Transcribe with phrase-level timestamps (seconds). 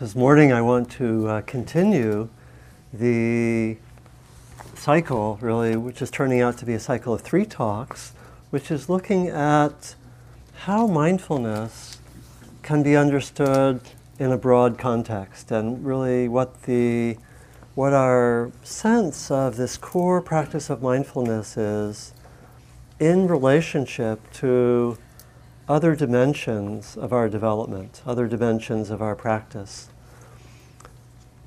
[0.00, 2.28] This morning I want to uh, continue
[2.92, 3.76] the
[4.74, 8.12] cycle, really, which is turning out to be a cycle of three talks,
[8.50, 9.94] which is looking at
[10.62, 11.98] how mindfulness
[12.62, 13.82] can be understood
[14.18, 17.16] in a broad context and really what the
[17.76, 22.14] what our sense of this core practice of mindfulness is
[22.98, 24.98] in relationship to
[25.68, 29.88] other dimensions of our development, other dimensions of our practice.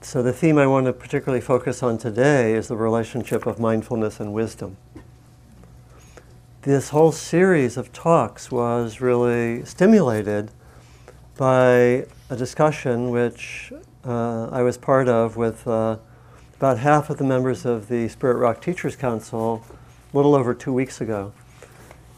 [0.02, 4.20] So, the theme I want to particularly focus on today is the relationship of mindfulness
[4.20, 4.78] and wisdom.
[6.62, 10.52] This whole series of talks was really stimulated
[11.38, 13.74] by a discussion which
[14.06, 15.98] uh, I was part of with uh,
[16.58, 19.64] about half of the members of the Spirit Rock Teachers Council
[20.14, 21.34] a little over two weeks ago,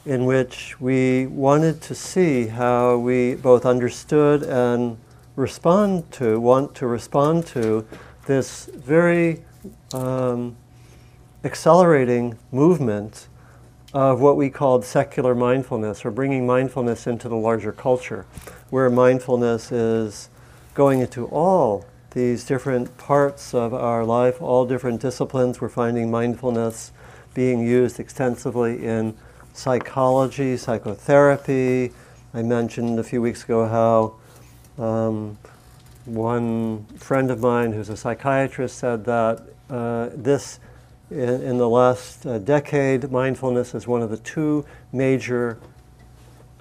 [0.07, 4.97] in which we wanted to see how we both understood and
[5.35, 7.85] respond to, want to respond to
[8.25, 9.43] this very
[9.93, 10.55] um,
[11.43, 13.27] accelerating movement
[13.93, 18.25] of what we called secular mindfulness, or bringing mindfulness into the larger culture,
[18.69, 20.29] where mindfulness is
[20.73, 25.59] going into all these different parts of our life, all different disciplines.
[25.59, 26.93] We're finding mindfulness
[27.33, 29.13] being used extensively in
[29.57, 31.91] psychology, psychotherapy.
[32.33, 35.37] I mentioned a few weeks ago how um,
[36.05, 40.59] one friend of mine who's a psychiatrist said that uh, this,
[41.09, 44.63] in, in, the last uh, decade, mindfulness is one of the two
[44.93, 45.57] major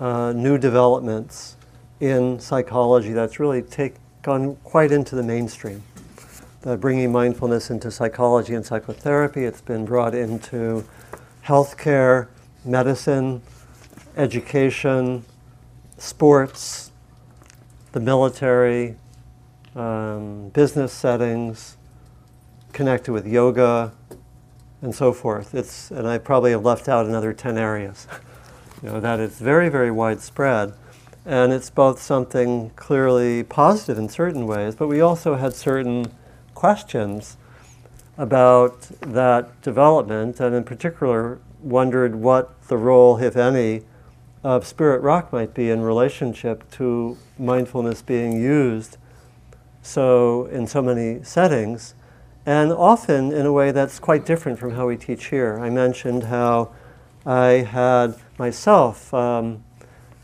[0.01, 1.57] uh, new developments
[2.01, 5.83] in psychology that's really take, gone quite into the mainstream.
[6.81, 10.83] bringing mindfulness into psychology and psychotherapy, it's been brought into
[11.45, 12.29] healthcare,
[12.67, 13.43] medicine,
[14.17, 15.25] education,
[15.99, 16.91] sports,
[17.93, 18.97] the military,
[19.75, 21.77] um, business settings,
[22.73, 23.93] connected with yoga,
[24.83, 25.55] and so forth.
[25.55, 28.07] It's, and I probably have left out another 10 areas.
[28.83, 30.75] you know, that it's very, very widespread.
[31.25, 36.13] And it's both something clearly positive in certain ways, but we also had certain
[36.55, 37.37] questions
[38.17, 43.83] about that development, and in particular, wondered what the role, if any,
[44.45, 48.97] of Spirit Rock might be in relationship to mindfulness being used
[49.83, 51.95] so in so many settings,
[52.45, 55.59] and often in a way that's quite different from how we teach here.
[55.61, 56.71] I mentioned how
[57.25, 59.65] I had myself um,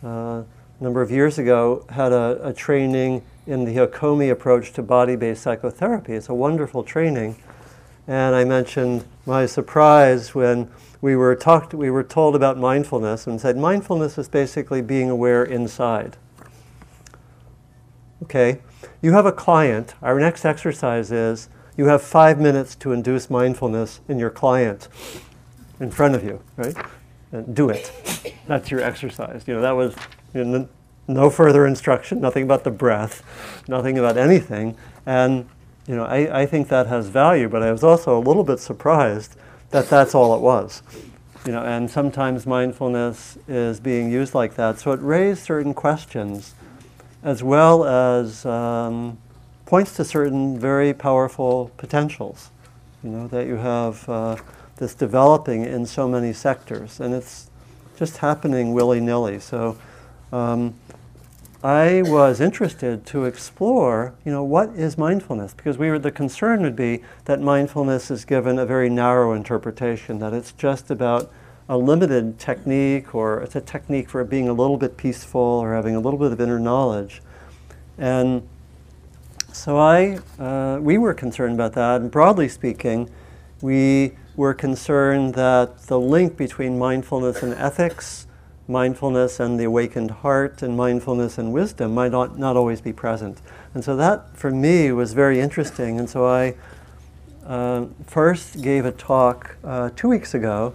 [0.04, 0.44] uh, a
[0.80, 6.14] number of years ago had a, a training in the Hakomi approach to body-based psychotherapy.
[6.14, 7.36] It's a wonderful training,
[8.06, 10.68] and I mentioned my surprise when
[11.02, 15.44] we were talked, we were told about mindfulness and said mindfulness is basically being aware
[15.44, 16.16] inside.
[18.22, 18.60] Okay,
[19.02, 19.94] you have a client.
[20.00, 24.88] Our next exercise is you have five minutes to induce mindfulness in your client
[25.80, 26.76] in front of you, right?
[27.32, 27.90] And do it.
[28.46, 29.42] That's your exercise.
[29.48, 29.96] You know, that was
[31.08, 33.24] no further instruction, nothing about the breath,
[33.66, 34.76] nothing about anything.
[35.04, 35.48] And
[35.88, 38.60] you know, I, I think that has value, but I was also a little bit
[38.60, 39.34] surprised
[39.72, 40.82] that that's all it was.
[41.44, 44.78] You know, and sometimes mindfulness is being used like that.
[44.78, 46.54] So it raised certain questions,
[47.24, 49.18] as well as um,
[49.66, 52.50] points to certain very powerful potentials.
[53.02, 54.36] You know that you have uh,
[54.76, 57.50] this developing in so many sectors, and it's
[57.96, 59.40] just happening willy nilly.
[59.40, 59.76] So.
[60.32, 60.74] Um,
[61.64, 65.54] I was interested to explore, you know, what is mindfulness?
[65.54, 70.18] Because we were, the concern would be that mindfulness is given a very narrow interpretation,
[70.18, 71.30] that it's just about
[71.68, 75.94] a limited technique or it's a technique for being a little bit peaceful or having
[75.94, 77.22] a little bit of inner knowledge.
[77.96, 78.48] And
[79.52, 82.00] so I, uh, we were concerned about that.
[82.00, 83.08] And broadly speaking,
[83.60, 88.26] we were concerned that the link between mindfulness and ethics
[88.72, 93.40] mindfulness and the awakened heart and mindfulness and wisdom might not, not always be present.
[93.74, 95.98] And so that, for me, was very interesting.
[95.98, 96.54] And so I
[97.46, 100.74] uh, first gave a talk uh, two weeks ago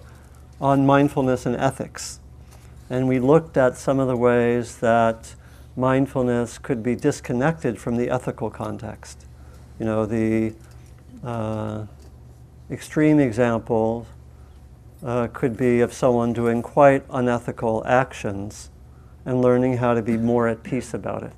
[0.61, 2.19] on mindfulness and ethics.
[2.89, 5.35] And we looked at some of the ways that
[5.75, 9.25] mindfulness could be disconnected from the ethical context.
[9.79, 10.53] You know, the
[11.23, 11.85] uh,
[12.71, 14.07] extreme example
[15.03, 18.69] uh, could be of someone doing quite unethical actions
[19.25, 21.35] and learning how to be more at peace about it.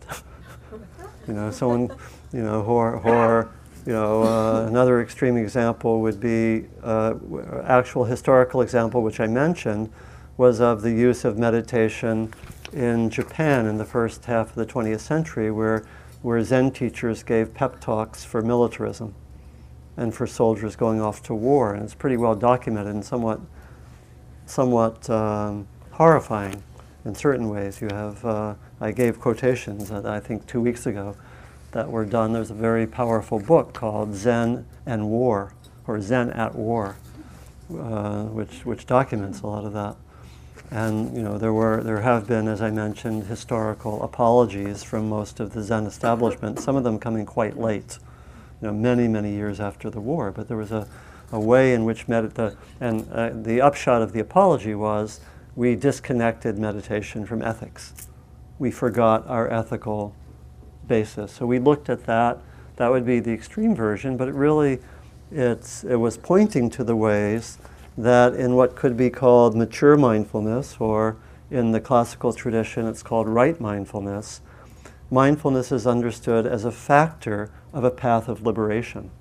[1.28, 1.90] you know, someone,
[2.32, 3.50] you know, who are, who are
[3.86, 7.16] you know, uh, another extreme example would be uh,
[7.64, 9.92] actual historical example, which I mentioned,
[10.38, 12.34] was of the use of meditation
[12.72, 15.84] in Japan in the first half of the 20th century, where
[16.22, 19.16] where Zen teachers gave pep talks for militarism
[20.00, 21.74] and for soldiers going off to war.
[21.74, 23.42] And it's pretty well documented and somewhat,
[24.46, 26.64] somewhat um, horrifying
[27.04, 27.82] in certain ways.
[27.82, 31.18] You have, uh, I gave quotations that I think two weeks ago
[31.74, 32.32] that were done.
[32.32, 35.54] There's a very powerful book called Zen and War,
[35.86, 36.96] or Zen at War,
[37.78, 39.98] uh, which, which documents a lot of that.
[40.72, 45.40] And you know, there were there have been, as I mentioned, historical apologies from most
[45.40, 46.60] of the Zen establishment.
[46.60, 47.98] Some of them coming quite late,
[48.62, 50.32] you know, many many years after the war.
[50.32, 50.88] But there was a,
[51.32, 55.20] a way in which medita and uh, the upshot of the apology was
[55.56, 57.94] we disconnected meditation from ethics.
[58.60, 60.16] We forgot our ethical
[60.88, 61.32] basis.
[61.32, 62.40] So we looked at that.
[62.78, 64.80] That would be the extreme version, but it really
[65.32, 67.58] it's it was pointing to the ways
[67.98, 71.18] that in what could be called mature mindfulness, or
[71.52, 74.42] in the classical tradition, it's called right mindfulness,
[75.12, 79.12] mindfulness is understood as a factor of a path of liberation,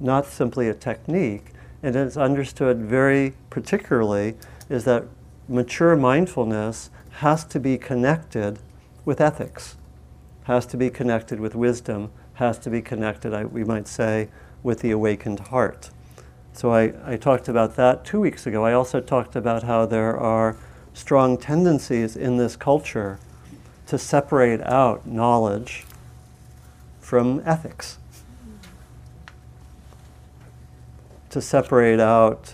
[0.00, 1.46] not simply a technique.
[1.82, 4.34] And it's understood very particularly
[4.68, 5.04] is that
[5.48, 8.58] mature mindfulness has to be connected
[9.04, 9.76] with ethics,
[10.44, 14.28] has to be connected with wisdom, has to be connected, we might say,
[14.62, 15.90] with the awakened heart.
[16.52, 18.64] So I, I talked about that two weeks ago.
[18.64, 20.56] I also talked about how there are
[20.92, 23.18] strong tendencies in this culture
[23.86, 25.84] to separate out knowledge
[27.08, 27.96] from ethics,
[31.30, 32.52] to separate out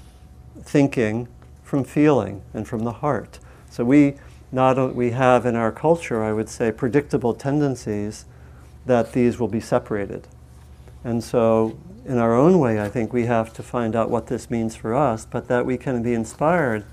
[0.63, 1.27] thinking
[1.65, 3.41] from feeling and from the heart.
[3.69, 4.15] So we
[4.53, 8.27] not we have in our culture, I would say, predictable tendencies
[8.87, 10.29] that these will be separated.
[11.03, 14.53] And so in our own way, I think we have to find out what this
[14.53, 16.85] means for us, but that we can be inspired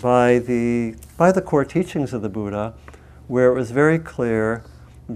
[0.00, 2.74] by the, by the core teachings of the Buddha,
[3.26, 4.62] where it was very clear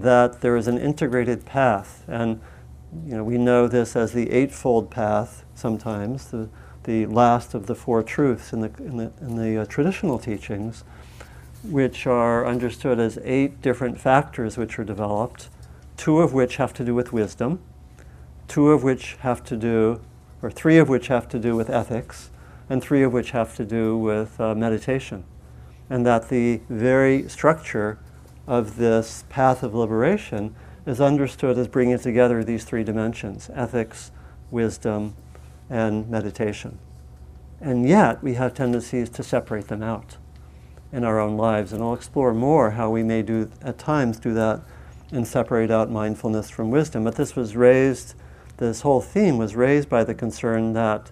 [0.01, 2.03] that there is an integrated path.
[2.07, 2.41] And
[3.05, 6.49] you know, we know this as the Eightfold Path sometimes, the,
[6.83, 10.83] the last of the Four Truths in the, in the, in the uh, traditional teachings,
[11.63, 15.49] which are understood as eight different factors which are developed,
[15.97, 17.59] two of which have to do with wisdom
[18.47, 19.99] two of which have to do,
[20.41, 22.29] or three of which have to do with ethics,
[22.69, 25.23] and three of which have to do with uh, meditation.
[25.89, 27.99] And that the very structure
[28.47, 30.55] of this path of liberation
[30.85, 34.11] is understood as bringing together these three dimensions ethics,
[34.49, 35.15] wisdom,
[35.69, 36.79] and meditation.
[37.59, 40.17] And yet, we have tendencies to separate them out
[40.91, 41.73] in our own lives.
[41.73, 44.61] And I'll explore more how we may do, at times, do that
[45.11, 47.03] and separate out mindfulness from wisdom.
[47.03, 48.15] But this was raised
[48.57, 51.11] this whole theme was raised by the concern that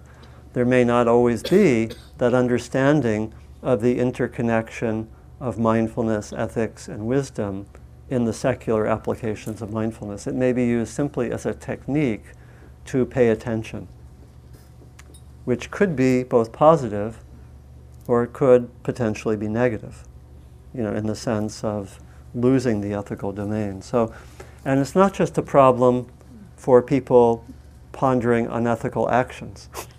[0.52, 3.32] there may not always be that understanding
[3.62, 5.08] of the interconnection
[5.40, 7.66] of mindfulness, ethics, and wisdom
[8.08, 10.26] in the secular applications of mindfulness.
[10.26, 12.24] It may be used simply as a technique
[12.86, 13.88] to pay attention,
[15.44, 17.18] which could be both positive
[18.06, 20.04] or it could potentially be negative,
[20.72, 22.00] you know, in the sense of
[22.34, 23.82] losing the ethical domain.
[23.82, 24.14] So,
[24.64, 26.06] and it's not just a problem
[26.56, 27.44] for people
[27.92, 29.68] pondering unethical actions.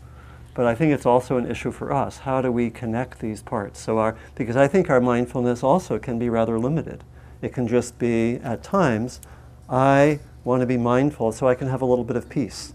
[0.57, 2.17] but I think it's also an issue for us.
[2.17, 3.79] How do we connect these parts?
[3.79, 7.03] So our, because I think our mindfulness also can be rather limited.
[7.43, 9.21] It can just be, at times,
[9.69, 12.73] I want to be mindful so I can have a little bit of peace.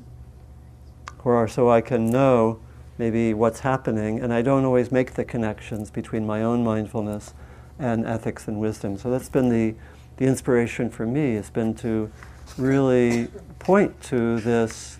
[1.24, 2.60] Or so I can know
[2.98, 7.34] maybe what's happening, and I don't always make the connections between my own mindfulness
[7.80, 8.96] and ethics and wisdom.
[8.96, 9.74] So that's been the,
[10.18, 12.12] the inspiration for me, it's been to
[12.56, 13.26] really
[13.58, 14.98] point to this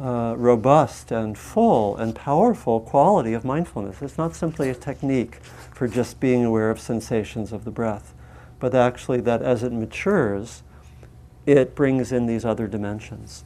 [0.00, 4.00] uh, robust and full and powerful quality of mindfulness.
[4.00, 5.36] It's not simply a technique
[5.74, 8.14] for just being aware of sensations of the breath,
[8.58, 10.62] but actually that as it matures,
[11.44, 13.44] it brings in these other dimensions.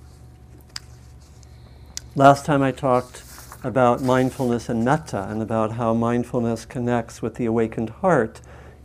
[2.14, 3.24] Last time I talked
[3.64, 8.40] about mindfulness and metta and about how mindfulness connects with the awakened heart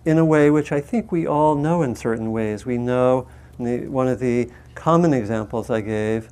[0.06, 2.66] in a way which I think we all know in certain ways.
[2.66, 6.30] We know one of the common examples I gave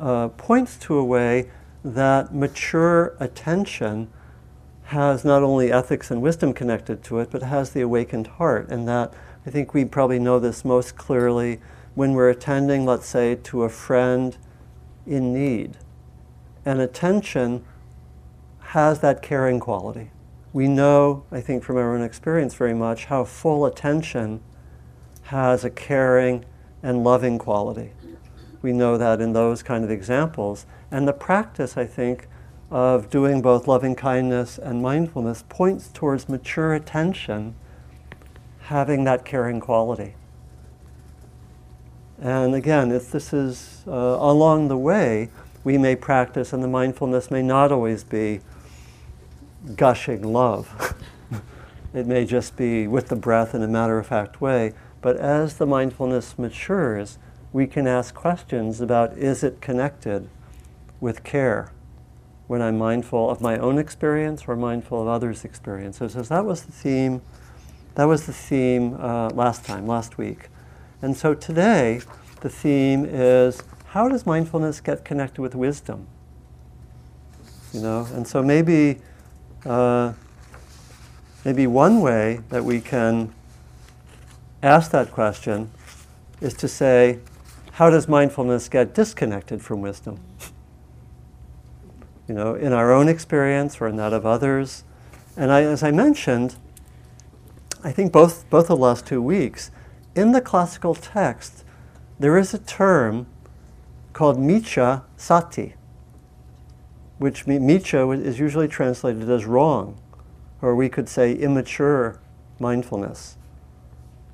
[0.00, 1.50] uh, points to a way
[1.84, 4.08] that mature attention
[4.84, 8.68] has not only ethics and wisdom connected to it, but has the awakened heart.
[8.70, 9.12] And that
[9.46, 11.60] I think we probably know this most clearly
[11.94, 14.36] when we're attending, let's say, to a friend
[15.06, 15.76] in need.
[16.64, 17.64] And attention
[18.60, 20.10] has that caring quality.
[20.52, 24.40] We know, I think, from our own experience very much, how full attention
[25.24, 26.44] has a caring
[26.82, 27.92] and loving quality.
[28.62, 30.66] We know that in those kind of examples.
[30.90, 32.28] And the practice, I think,
[32.70, 37.54] of doing both loving kindness and mindfulness points towards mature attention
[38.68, 40.14] having that caring quality.
[42.20, 45.30] And again, if this is uh, along the way,
[45.64, 48.40] we may practice, and the mindfulness may not always be
[49.74, 50.94] gushing love.
[51.94, 54.74] it may just be with the breath in a matter of fact way.
[55.00, 57.18] But as the mindfulness matures,
[57.58, 60.28] we can ask questions about is it connected
[61.00, 61.72] with care
[62.46, 66.12] when I'm mindful of my own experience or mindful of others' experiences.
[66.12, 67.20] So that was the theme.
[67.96, 70.50] That was the theme uh, last time, last week.
[71.02, 72.00] And so today,
[72.42, 76.06] the theme is how does mindfulness get connected with wisdom?
[77.72, 79.00] You know, and so maybe
[79.66, 80.12] uh,
[81.44, 83.34] maybe one way that we can
[84.62, 85.72] ask that question
[86.40, 87.18] is to say,
[87.78, 90.18] how does mindfulness get disconnected from wisdom?
[92.26, 94.82] You know, in our own experience or in that of others.
[95.36, 96.56] And I, as I mentioned,
[97.84, 99.70] I think both, both the last two weeks,
[100.16, 101.62] in the classical text,
[102.18, 103.28] there is a term
[104.12, 105.74] called miccha sati,
[107.18, 109.96] which miccha is usually translated as wrong,
[110.60, 112.18] or we could say immature
[112.58, 113.36] mindfulness.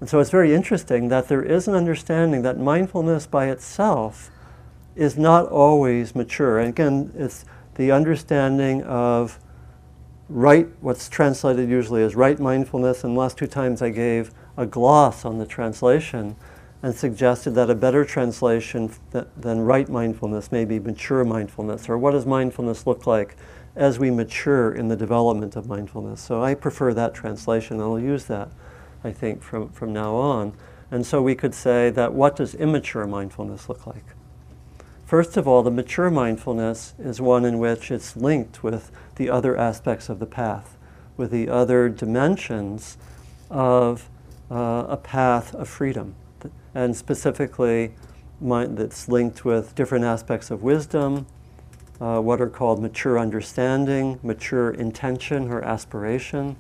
[0.00, 4.30] And so it's very interesting that there is an understanding that mindfulness by itself
[4.96, 6.58] is not always mature.
[6.58, 7.44] And again, it's
[7.76, 9.38] the understanding of
[10.28, 15.24] right, what's translated usually as right mindfulness, and last two times I gave a gloss
[15.24, 16.36] on the translation
[16.82, 21.98] and suggested that a better translation th- than right mindfulness may be mature mindfulness, or
[21.98, 23.36] what does mindfulness look like
[23.76, 26.20] as we mature in the development of mindfulness.
[26.20, 28.48] So I prefer that translation, and I'll use that,
[29.04, 30.54] I think, from, from now on.
[30.90, 34.04] And so we could say that what does immature mindfulness look like?
[35.04, 39.56] First of all, the mature mindfulness is one in which it's linked with the other
[39.56, 40.76] aspects of the path,
[41.16, 42.96] with the other dimensions
[43.50, 44.08] of
[44.50, 46.14] uh, a path of freedom
[46.74, 47.94] and specifically
[48.40, 51.26] mind that's linked with different aspects of wisdom,
[52.00, 56.56] uh, what are called mature understanding, mature intention or aspiration,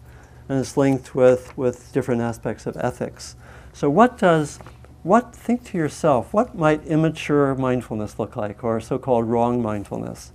[0.48, 3.36] and it's linked with, with different aspects of ethics.
[3.72, 4.58] So, what does,
[5.02, 10.32] what, think to yourself, what might immature mindfulness look like, or so called wrong mindfulness?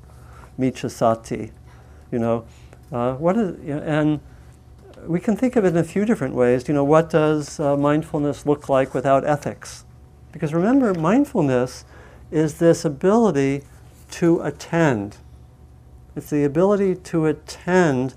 [0.60, 1.52] Miccha sati,
[2.12, 2.46] you know,
[2.92, 4.20] uh, what is, and
[5.06, 6.68] we can think of it in a few different ways.
[6.68, 9.86] You know, what does uh, mindfulness look like without ethics?
[10.32, 11.86] Because remember, mindfulness
[12.32, 13.64] is this ability
[14.12, 15.18] to attend.
[16.16, 18.16] It's the ability to attend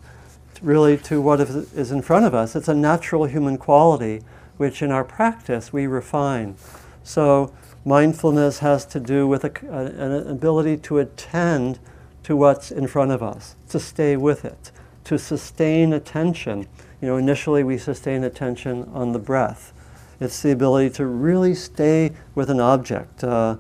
[0.63, 2.55] really to what is in front of us.
[2.55, 4.23] It's a natural human quality
[4.57, 6.57] which in our practice we refine.
[7.03, 7.53] So
[7.85, 11.79] mindfulness has to do with a, an ability to attend
[12.23, 14.71] to what's in front of us, to stay with it
[15.05, 16.67] to sustain attention.
[17.01, 19.73] You know, initially we sustain attention on the breath.
[20.21, 23.25] It's the ability to really stay with an object.
[23.25, 23.57] Uh,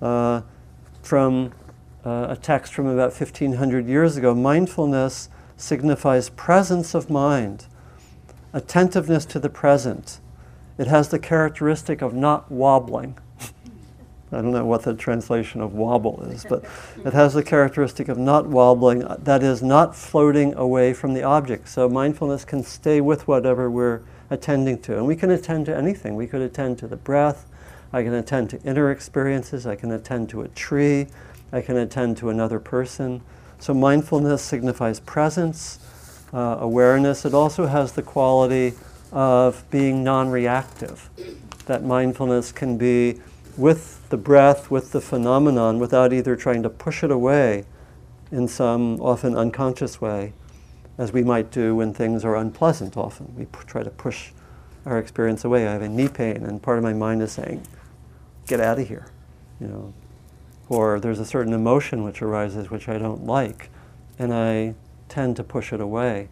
[0.00, 0.42] uh,
[1.02, 1.52] from
[2.04, 5.28] uh, a text from about 1500 years ago, mindfulness
[5.62, 7.66] signifies presence of mind,
[8.52, 10.18] attentiveness to the present.
[10.76, 13.16] It has the characteristic of not wobbling.
[14.32, 16.64] I don't know what the translation of wobble is, but
[17.04, 21.68] it has the characteristic of not wobbling, that is, not floating away from the object.
[21.68, 24.00] So mindfulness can stay with whatever we're
[24.30, 24.96] attending to.
[24.96, 26.16] And we can attend to anything.
[26.16, 27.46] We could attend to the breath,
[27.92, 31.08] I can attend to inner experiences, I can attend to a tree,
[31.52, 33.20] I can attend to another person.
[33.62, 35.78] So mindfulness signifies presence,
[36.34, 37.24] uh, awareness.
[37.24, 38.74] It also has the quality
[39.12, 41.08] of being non reactive.
[41.66, 43.20] That mindfulness can be
[43.56, 47.64] with the breath, with the phenomenon, without either trying to push it away
[48.32, 50.32] in some often unconscious way,
[50.98, 53.32] as we might do when things are unpleasant often.
[53.36, 54.32] We p- try to push
[54.86, 55.68] our experience away.
[55.68, 57.64] I have a knee pain, and part of my mind is saying,
[58.48, 59.06] get out of here,
[59.60, 59.94] you know.
[60.72, 63.70] Or there's a certain emotion which arises which I don't like,
[64.18, 64.74] and I
[65.08, 66.28] tend to push it away.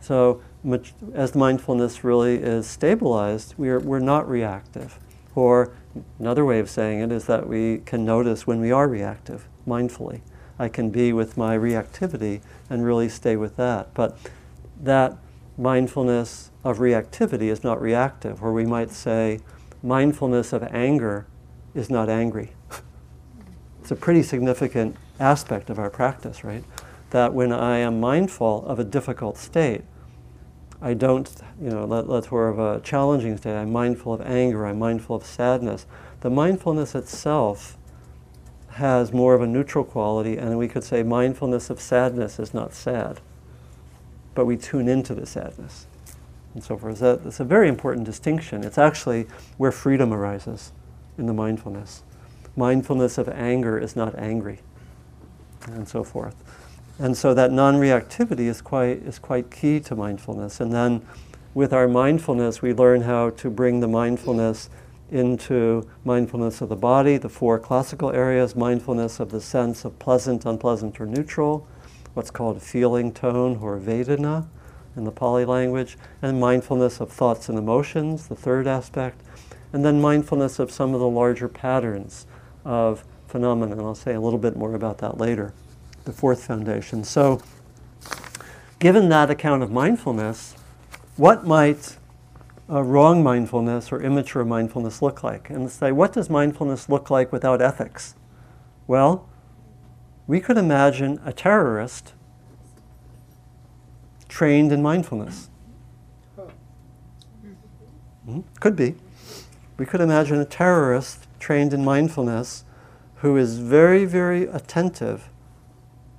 [0.00, 4.98] So, much, as mindfulness really is stabilized, we're, we're not reactive.
[5.34, 5.72] Or
[6.18, 10.20] Another way of saying it is that we can notice when we are reactive mindfully.
[10.58, 13.92] I can be with my reactivity and really stay with that.
[13.94, 14.16] But
[14.80, 15.18] that
[15.58, 19.40] mindfulness of reactivity is not reactive, or we might say
[19.82, 21.26] mindfulness of anger
[21.74, 22.52] is not angry.
[23.82, 26.62] it's a pretty significant aspect of our practice, right?
[27.10, 29.82] That when I am mindful of a difficult state,
[30.80, 31.28] I don't,
[31.60, 33.56] you know, let, let's more of a challenging state.
[33.56, 34.66] I'm mindful of anger.
[34.66, 35.84] I'm mindful of sadness.
[36.20, 37.76] The mindfulness itself
[38.74, 42.74] has more of a neutral quality, and we could say mindfulness of sadness is not
[42.74, 43.20] sad,
[44.36, 45.88] but we tune into the sadness
[46.54, 47.00] and so forth.
[47.00, 48.62] That, it's a very important distinction.
[48.62, 50.70] It's actually where freedom arises.
[51.18, 52.04] in the mindfulness.
[52.56, 54.60] Mindfulness of anger is not angry,
[55.66, 56.36] and so forth.
[56.98, 60.60] And so that non-reactivity is quite, is quite key to mindfulness.
[60.60, 61.06] And then
[61.54, 64.70] with our mindfulness, we learn how to bring the mindfulness
[65.10, 70.46] into mindfulness of the body, the four classical areas, mindfulness of the sense of pleasant,
[70.46, 71.66] unpleasant, or neutral,
[72.14, 74.46] what's called feeling tone or Vedana
[74.96, 79.22] in the Pali language, and mindfulness of thoughts and emotions, the third aspect,
[79.72, 82.26] and then mindfulness of some of the larger patterns
[82.64, 83.72] of phenomena.
[83.72, 85.52] And I'll say a little bit more about that later,
[86.04, 87.04] the fourth foundation.
[87.04, 87.40] So,
[88.78, 90.54] given that account of mindfulness,
[91.16, 91.96] what might
[92.68, 95.50] wrong mindfulness or immature mindfulness look like?
[95.50, 98.14] And say, what does mindfulness look like without ethics?
[98.86, 99.28] Well,
[100.26, 102.14] we could imagine a terrorist
[104.28, 105.50] trained in mindfulness.
[108.24, 108.40] Hmm?
[108.60, 108.94] Could be.
[109.76, 112.64] We could imagine a terrorist trained in mindfulness
[113.16, 115.28] who is very, very attentive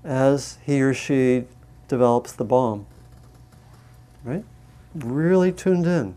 [0.04, 1.46] as he or she
[1.88, 2.86] develops the bomb.
[4.24, 4.44] Right?
[4.94, 6.16] Really tuned in,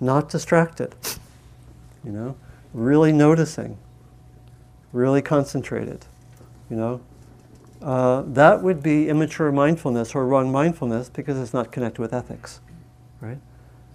[0.00, 0.94] not distracted.
[2.04, 2.36] You know,
[2.72, 3.76] really noticing,
[4.92, 6.06] really concentrated.
[6.70, 7.00] You know,
[7.82, 12.60] uh, that would be immature mindfulness or wrong mindfulness because it's not connected with ethics,
[13.20, 13.38] right?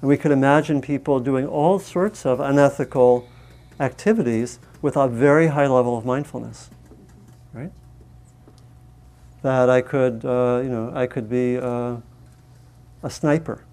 [0.02, 3.28] And we could imagine people doing all sorts of unethical
[3.80, 6.70] activities with a very high level of mindfulness,
[7.54, 7.72] right?
[9.42, 11.98] That I could, uh, you know, I could be uh,
[13.02, 13.64] a sniper,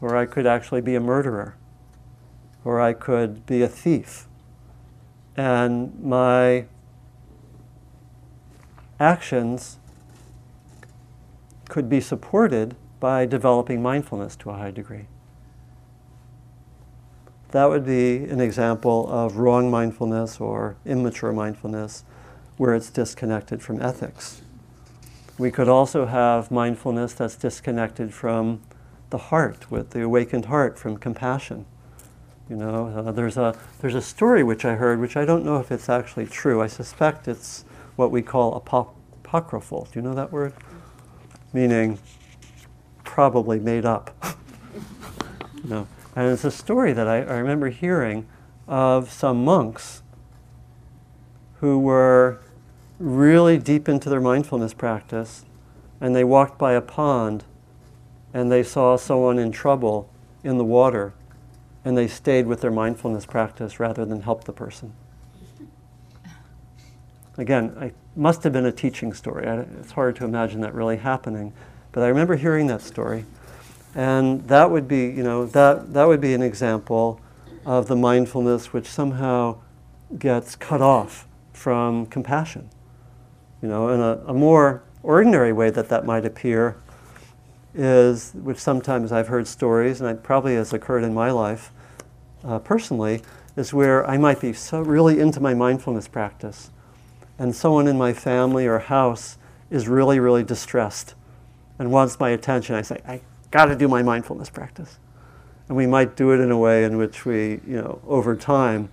[0.00, 1.56] or I could actually be a murderer,
[2.64, 4.26] or I could be a thief,
[5.36, 6.66] and my
[9.00, 9.78] actions
[11.68, 15.06] could be supported by developing mindfulness to a high degree.
[17.52, 22.02] That would be an example of wrong mindfulness or immature mindfulness
[22.56, 24.40] where it's disconnected from ethics.
[25.36, 28.62] We could also have mindfulness that's disconnected from
[29.10, 31.66] the heart, with the awakened heart, from compassion.
[32.48, 35.58] You know, uh, there's, a, there's a story which I heard, which I don't know
[35.58, 36.62] if it's actually true.
[36.62, 39.88] I suspect it's what we call apocryphal.
[39.92, 40.54] Do you know that word?
[41.52, 41.98] Meaning
[43.04, 44.10] probably made up.
[45.64, 45.86] know.
[46.14, 48.26] And it's a story that I, I remember hearing
[48.68, 50.02] of some monks
[51.60, 52.40] who were
[52.98, 55.44] really deep into their mindfulness practice
[56.00, 57.44] and they walked by a pond
[58.34, 60.08] and they saw someone in trouble
[60.44, 61.14] in the water
[61.84, 64.92] and they stayed with their mindfulness practice rather than help the person.
[67.38, 69.46] Again, it must have been a teaching story.
[69.80, 71.52] It's hard to imagine that really happening.
[71.92, 73.24] But I remember hearing that story.
[73.94, 77.20] And that would be, you know, that, that would be an example
[77.66, 79.58] of the mindfulness which somehow
[80.18, 82.68] gets cut off from compassion.
[83.60, 86.76] You know, in a, a more ordinary way that that might appear
[87.74, 91.70] is, which sometimes I've heard stories, and it probably has occurred in my life
[92.44, 93.22] uh, personally,
[93.56, 96.70] is where I might be so really into my mindfulness practice
[97.38, 99.36] and someone in my family or house
[99.70, 101.14] is really, really distressed
[101.78, 103.20] and wants my attention, I say, I
[103.52, 104.98] got to do my mindfulness practice.
[105.68, 108.90] And we might do it in a way in which we, you know, over time,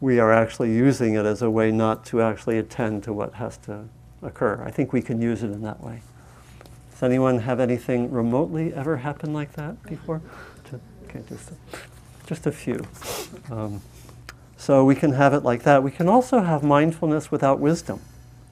[0.00, 3.58] we are actually using it as a way not to actually attend to what has
[3.58, 3.84] to
[4.22, 4.62] occur.
[4.64, 6.00] I think we can use it in that way.
[6.90, 10.22] Does anyone have anything remotely ever happen like that before?
[11.08, 11.54] Okay, just a,
[12.26, 12.84] just a few.
[13.50, 13.80] Um,
[14.56, 15.82] so we can have it like that.
[15.82, 18.00] We can also have mindfulness without wisdom,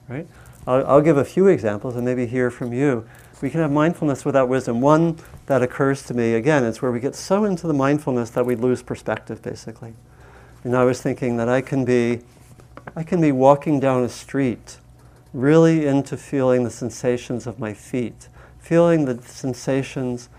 [0.08, 0.26] right?
[0.66, 3.06] I'll, I'll, give a few examples and maybe hear from you.
[3.44, 4.80] We can have mindfulness without wisdom.
[4.80, 8.46] One that occurs to me, again, is where we get so into the mindfulness that
[8.46, 9.92] we lose perspective, basically.
[10.62, 12.20] And I was thinking that I can be,
[12.96, 14.78] I can be walking down a street,
[15.34, 18.30] really into feeling the sensations of my feet,
[18.60, 20.30] feeling the sensations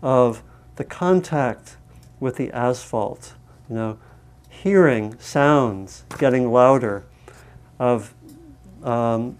[0.00, 0.44] of
[0.76, 1.78] the contact
[2.20, 3.34] with the asphalt,
[3.68, 3.98] you know,
[4.48, 7.02] hearing sounds getting louder,
[7.80, 8.14] of
[8.84, 9.36] um,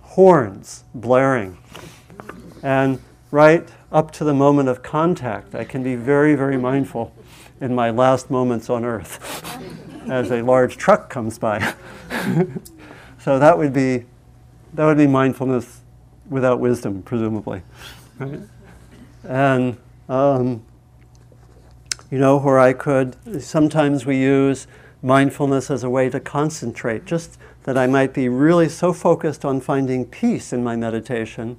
[0.00, 1.58] horns blaring.
[2.64, 2.98] And
[3.30, 7.12] right up to the moment of contact, I can be very, very mindful
[7.60, 9.60] in my last moments on earth
[10.10, 11.74] as a large truck comes by.
[13.20, 14.06] so that would be
[14.72, 15.82] that would be mindfulness
[16.28, 17.62] without wisdom, presumably.
[18.18, 18.40] Right?
[19.22, 19.76] And
[20.08, 20.64] um,
[22.10, 24.66] you know, where I could, sometimes we use
[25.02, 29.60] mindfulness as a way to concentrate, just that I might be really so focused on
[29.60, 31.58] finding peace in my meditation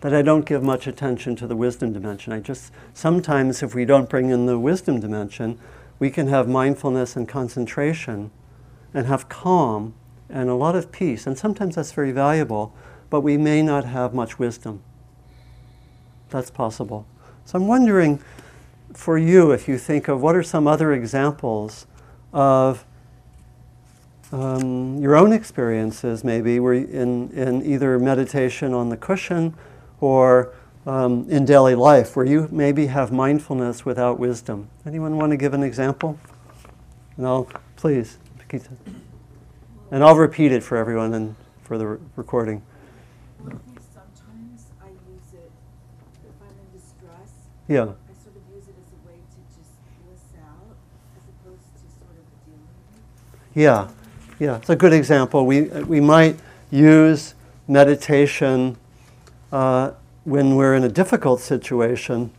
[0.00, 2.32] that I don't give much attention to the wisdom dimension.
[2.32, 5.58] I just, sometimes if we don't bring in the wisdom dimension,
[5.98, 8.30] we can have mindfulness and concentration
[8.92, 9.94] and have calm
[10.28, 11.26] and a lot of peace.
[11.26, 12.74] And sometimes that's very valuable,
[13.08, 14.82] but we may not have much wisdom.
[16.30, 17.06] That's possible.
[17.44, 18.22] So I'm wondering
[18.92, 21.86] for you if you think of what are some other examples
[22.32, 22.84] of
[24.32, 29.54] um, your own experiences, maybe, where in, in either meditation on the cushion
[30.00, 30.52] or
[30.86, 34.68] um, in daily life, where you maybe have mindfulness without wisdom.
[34.86, 36.18] Anyone want to give an example?
[37.16, 38.18] No, please.
[39.90, 42.62] And I'll repeat it for everyone and for the re- recording.
[43.42, 45.50] sometimes I use it
[46.24, 47.32] if I'm in distress.
[47.66, 47.82] Yeah.
[47.82, 49.70] I sort of use it as a way to just
[50.04, 50.76] bliss out
[51.16, 53.60] as opposed to sort of dealing with it.
[53.60, 53.88] Yeah,
[54.38, 55.46] yeah, it's a good example.
[55.46, 56.38] We, we might
[56.70, 57.34] use
[57.66, 58.76] meditation
[59.52, 59.92] uh,
[60.24, 62.30] when we're in a difficult situation,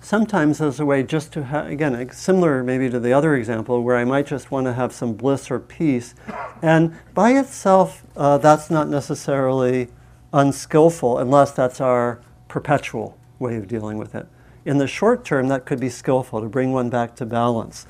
[0.00, 3.96] sometimes as a way just to have, again, similar maybe to the other example, where
[3.96, 6.14] I might just want to have some bliss or peace.
[6.62, 9.88] And by itself, uh, that's not necessarily
[10.32, 14.26] unskillful unless that's our perpetual way of dealing with it.
[14.64, 17.86] In the short term, that could be skillful to bring one back to balance.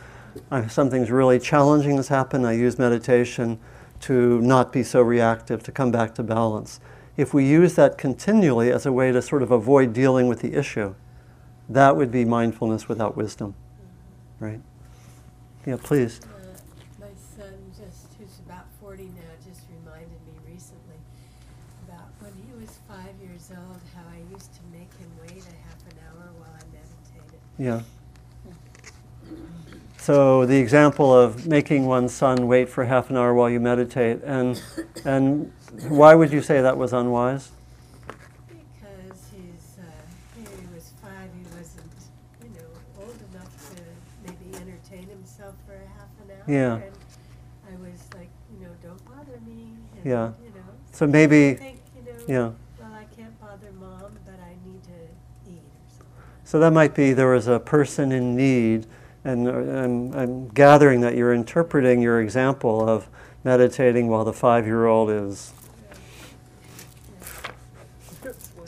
[0.50, 3.58] Uh, something's really challenging has happened, I use meditation
[4.00, 6.80] to not be so reactive, to come back to balance
[7.20, 10.54] if we use that continually as a way to sort of avoid dealing with the
[10.54, 10.94] issue,
[11.68, 13.54] that would be mindfulness without wisdom,
[14.38, 14.61] right?
[15.66, 16.20] Yeah, please.
[16.24, 16.56] Uh,
[16.98, 19.11] my son, just who's about 40 now,
[19.44, 20.96] just reminded me recently
[21.87, 25.68] about when he was five years old, how I used to make him wait a
[25.68, 27.40] half an hour while I meditated.
[27.59, 27.83] Yeah.
[29.98, 34.22] So the example of making one's son wait for half an hour while you meditate,
[34.24, 34.61] and
[35.04, 35.52] and
[35.88, 37.50] why would you say that was unwise?
[38.48, 39.83] Because he's, uh,
[40.37, 41.92] he was five, he wasn't,
[42.42, 42.68] you know,
[43.04, 43.83] old enough to
[44.26, 46.44] maybe entertain himself for a half an hour.
[46.46, 46.74] Yeah.
[47.68, 49.72] And I was like, you know, don't bother me.
[49.96, 50.33] And, Yeah.
[50.42, 50.66] You know.
[50.92, 52.50] So maybe, think, you know, yeah.
[52.80, 56.06] well, I can't bother mom, but I need to eat or something.
[56.44, 58.87] So that might be there was a person in need,
[59.24, 63.09] and uh, I'm, I'm gathering that you're interpreting your example of
[63.44, 65.52] meditating while the five-year-old is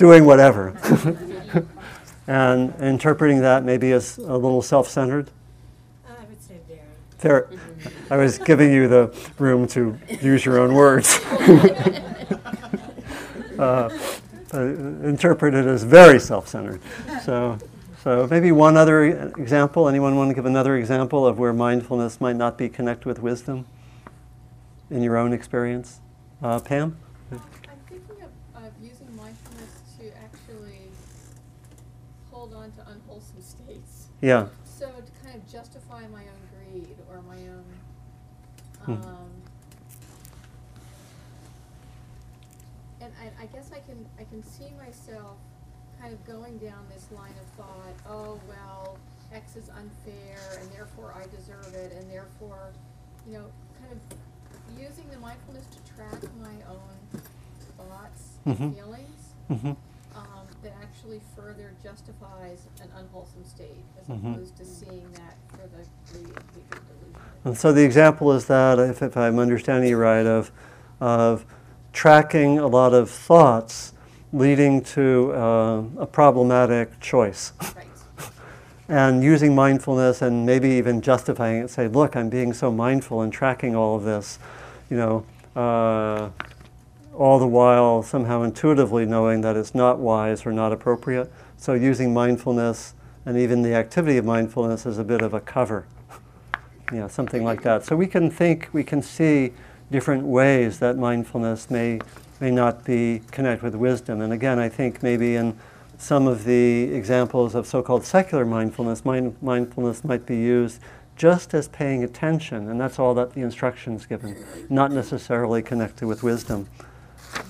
[0.03, 0.75] doing whatever.
[2.27, 5.31] and interpreting that maybe as a little self centered.
[6.05, 6.81] I would say very.
[7.21, 7.49] There,
[8.11, 11.21] I was giving you the room to use your own words.
[13.61, 13.97] uh,
[14.53, 14.61] uh,
[15.05, 16.81] interpret as very self centered.
[17.25, 17.57] So,
[18.03, 19.05] so maybe one other
[19.39, 19.89] example.
[19.89, 23.67] Anyone want to give another example of where mindfulness might not be connected with wisdom
[24.91, 26.01] in your own experience?
[26.43, 26.97] Uh, Pam?
[28.13, 30.91] Thinking of, of using mindfulness to actually
[32.31, 34.09] hold on to unwholesome states.
[34.21, 34.47] Yeah.
[34.65, 37.65] So to kind of justify my own greed or my own,
[38.85, 38.93] Hmm.
[39.07, 39.31] um,
[43.01, 45.37] and I, I guess I can, I can see myself
[46.01, 48.99] kind of going down this line of thought, oh, well,
[49.33, 52.73] X is unfair and therefore I deserve it and therefore,
[53.27, 53.45] you know,
[53.81, 56.97] kind of using the mindfulness to track my own
[57.89, 58.75] thoughts Mhm.
[58.75, 59.73] feelings hmm
[60.15, 64.35] um, that actually further justifies an unwholesome state as Mhm.
[64.35, 67.21] opposed to seeing that for the greed, hatred, delusion.
[67.45, 70.51] And so the example is that, if, if I'm understanding you right, of,
[71.01, 71.45] of
[71.93, 73.93] tracking a lot of thoughts
[74.35, 77.53] leading to uh, a problematic choice.
[77.75, 77.87] Right.
[78.89, 83.33] and using mindfulness and maybe even justifying it, say, look, I'm being so mindful and
[83.33, 84.39] tracking all of this,
[84.91, 85.25] you know,
[85.57, 86.29] uh,
[87.23, 91.33] all the while somehow intuitively knowing that it's not wise or not appropriate.
[91.57, 95.87] So using mindfulness and even the activity of mindfulness as a bit of a cover.
[96.93, 97.85] Yeah, something like that.
[97.85, 99.53] So we can think, we can see
[99.93, 102.01] different ways that mindfulness may,
[102.41, 104.21] may not be connected with wisdom.
[104.21, 105.57] And again, I think maybe in
[105.99, 110.81] some of the examples of so called secular mindfulness, mind, mindfulness might be used
[111.15, 116.09] just as paying attention, and that's all that the instruction is given, not necessarily connected
[116.09, 116.67] with wisdom.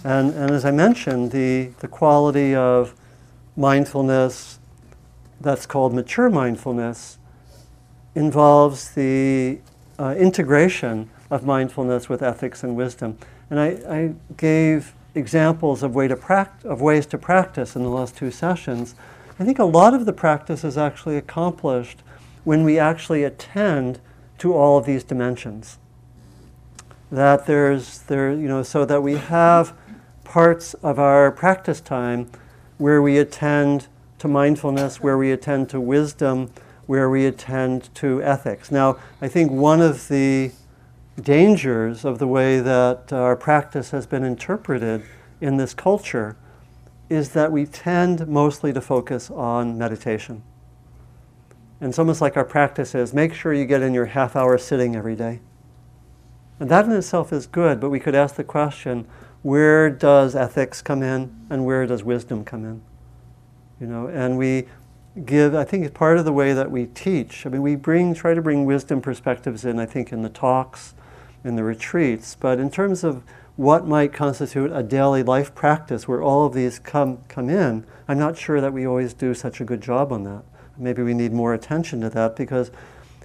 [0.04, 2.94] And, and as I mentioned, the, the quality of
[3.56, 4.58] mindfulness
[5.40, 7.18] that's called mature mindfulness
[8.14, 9.58] involves the
[9.98, 13.18] uh, integration of mindfulness with ethics and wisdom.
[13.50, 17.88] And I, I gave examples of, way to pract- of ways to practice in the
[17.88, 18.94] last two sessions.
[19.38, 22.02] I think a lot of the practice is actually accomplished
[22.44, 24.00] when we actually attend
[24.38, 25.78] to all of these dimensions.
[27.12, 29.76] That there's, there, you know, so that we have
[30.24, 32.30] parts of our practice time
[32.78, 33.86] where we attend
[34.18, 36.50] to mindfulness, where we attend to wisdom,
[36.86, 38.70] where we attend to ethics.
[38.70, 40.52] Now, I think one of the
[41.20, 45.02] dangers of the way that our practice has been interpreted
[45.40, 46.36] in this culture
[47.10, 50.42] is that we tend mostly to focus on meditation.
[51.78, 54.56] And it's almost like our practice is make sure you get in your half hour
[54.56, 55.40] sitting every day.
[56.62, 59.08] And that in itself is good, but we could ask the question
[59.42, 62.80] where does ethics come in and where does wisdom come in?
[63.80, 64.68] You know, and we
[65.26, 67.44] give, I think part of the way that we teach.
[67.44, 70.94] I mean, we bring, try to bring wisdom perspectives in, I think, in the talks,
[71.42, 73.24] in the retreats, but in terms of
[73.56, 78.20] what might constitute a daily life practice where all of these come, come in, I'm
[78.20, 80.44] not sure that we always do such a good job on that.
[80.78, 82.70] Maybe we need more attention to that because,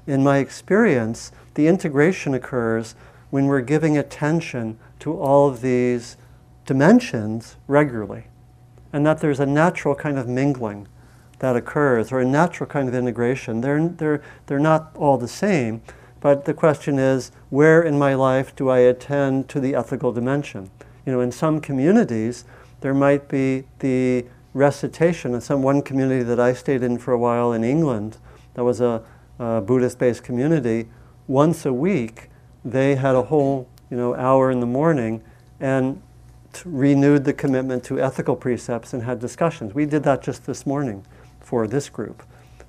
[0.08, 2.96] in my experience, the integration occurs
[3.30, 6.18] when we're giving attention to all of these
[6.66, 8.26] dimensions regularly.
[8.94, 10.88] And that there's a natural kind of mingling
[11.40, 13.62] that occurs, or a natural kind of integration.
[13.62, 15.82] They're, they're, they're not all the same,
[16.20, 20.72] but the question is where in my life do I attend to the ethical dimension?
[21.06, 22.44] You know, in some communities,
[22.82, 25.36] there might be the recitation.
[25.36, 28.18] In some one community that I stayed in for a while in England,
[28.56, 29.04] that was a,
[29.38, 30.88] a Buddhist-based community.
[31.28, 32.30] Once a week,
[32.72, 35.24] they had a whole you know hour in the morning
[35.60, 36.02] and
[36.66, 39.74] renewed the commitment to ethical precepts and had discussions.
[39.74, 41.06] We did that just this morning
[41.40, 42.24] for this group.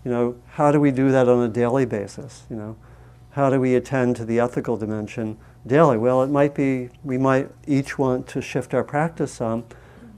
[0.04, 2.44] You know, how do we do that on a daily basis?
[2.50, 2.76] You know,
[3.30, 5.98] how do we attend to the ethical dimension daily?
[5.98, 9.64] Well, it might be we might each want to shift our practice some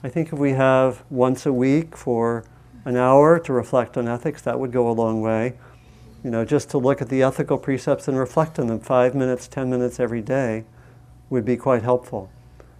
[0.03, 2.45] I think if we have once a week for
[2.87, 5.59] an hour to reflect on ethics, that would go a long way.
[6.23, 9.49] You know, just to look at the ethical precepts and reflect on them, five minutes,
[9.49, 10.65] ten minutes every day,
[11.31, 12.31] would be quite helpful.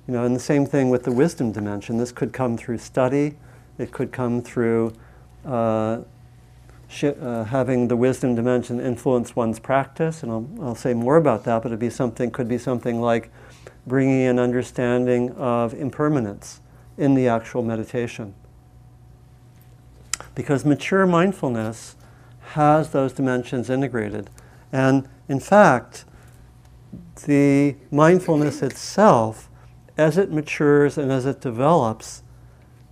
[0.07, 1.97] You know, and the same thing with the wisdom dimension.
[1.97, 3.37] This could come through study.
[3.79, 4.93] It could come through
[5.47, 6.01] uh,
[6.89, 11.45] sh- uh, having the wisdom dimension influence one's practice, and I'll, I'll say more about
[11.45, 11.63] that.
[11.63, 13.31] But it'd be something could be something like
[13.87, 16.61] bringing an understanding of impermanence
[16.99, 18.35] in the actual meditation.
[20.35, 21.97] Because mature mindfulness
[22.55, 24.31] has those dimensions integrated.
[24.73, 26.05] And in fact,
[27.27, 29.49] the mindfulness itself,
[29.97, 32.23] as it matures and as it develops,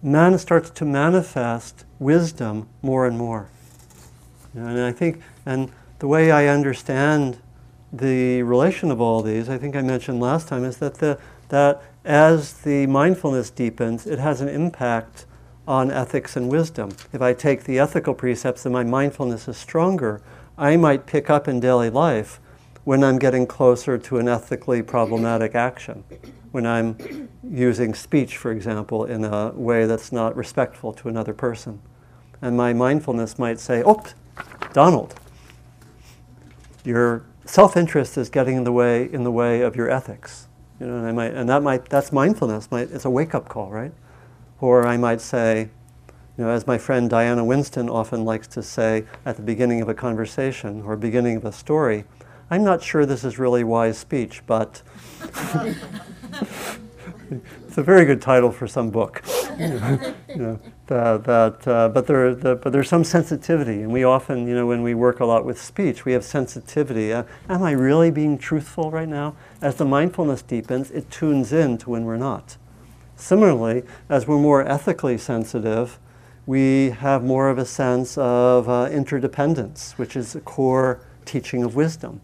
[0.02, 3.48] man starts to manifest wisdom more and more.
[4.54, 7.38] And I think, and the way I understand
[7.92, 11.18] the relation of all these, I think I mentioned last time, is that the,
[11.48, 15.26] that as the mindfulness deepens, it has an impact
[15.68, 16.90] on ethics and wisdom.
[17.12, 20.22] If I take the ethical precepts and my mindfulness is stronger,
[20.56, 22.40] I might pick up in daily life
[22.84, 26.04] when I'm getting closer to an ethically problematic action.
[26.52, 31.82] When I'm using speech, for example, in a way that's not respectful to another person.
[32.40, 34.02] And my mindfulness might say, Oh,
[34.72, 35.16] Donald,
[36.82, 40.48] your self interest is getting in the way, in the way of your ethics.
[40.80, 42.68] You know, and I might, and that might, that's mindfulness.
[42.72, 43.92] It's a wake-up call, right?
[44.60, 45.68] Or I might say,
[46.36, 49.88] you know, as my friend Diana Winston often likes to say at the beginning of
[49.88, 52.04] a conversation or beginning of a story,
[52.50, 54.82] I'm not sure this is really wise speech, but
[57.30, 59.22] it's a very good title for some book.
[59.58, 64.46] you know, that, that, uh, but, there, the, but there's some sensitivity, and we often,
[64.46, 67.12] you know, when we work a lot with speech, we have sensitivity.
[67.12, 69.36] Uh, am I really being truthful right now?
[69.60, 72.56] As the mindfulness deepens, it tunes in to when we're not.
[73.18, 75.98] Similarly, as we're more ethically sensitive,
[76.46, 81.74] we have more of a sense of uh, interdependence, which is a core teaching of
[81.74, 82.20] wisdom.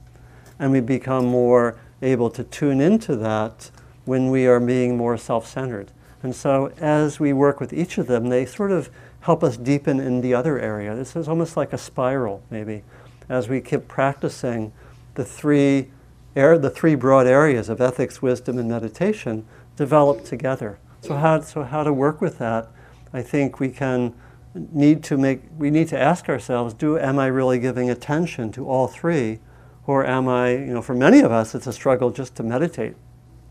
[0.59, 3.71] And we become more able to tune into that
[4.05, 5.91] when we are being more self centered.
[6.23, 8.89] And so, as we work with each of them, they sort of
[9.21, 10.95] help us deepen in the other area.
[10.95, 12.85] This is almost like a spiral, maybe,
[13.29, 14.73] as we keep practicing
[15.15, 15.91] the three,
[16.37, 19.45] er- the three broad areas of ethics, wisdom, and meditation
[19.77, 20.79] develop together.
[21.05, 22.69] So how, so how to work with that?
[23.13, 24.15] I think we can
[24.55, 28.67] need to make, we need to ask ourselves, do, am I really giving attention to
[28.67, 29.41] all three?
[29.87, 32.97] Or am I, you know, for many of us, it's a struggle just to meditate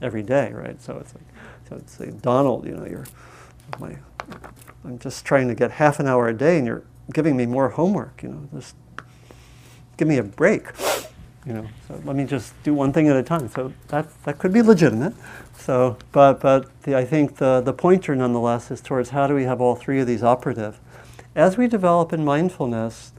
[0.01, 0.81] every day, right?
[0.81, 1.25] So it's like,
[1.69, 3.05] so it's like Donald, you know, you're
[3.79, 3.97] my,
[4.83, 7.69] I'm just trying to get half an hour a day, and you're giving me more
[7.69, 8.75] homework, you know, just
[9.97, 10.69] give me a break,
[11.45, 11.67] you know.
[11.87, 13.47] So let me just do one thing at a time.
[13.49, 15.13] So that that could be legitimate.
[15.57, 19.43] So, but but the, I think the the pointer nonetheless is towards how do we
[19.43, 20.79] have all three of these operative.
[21.35, 23.11] As we develop in mindfulness,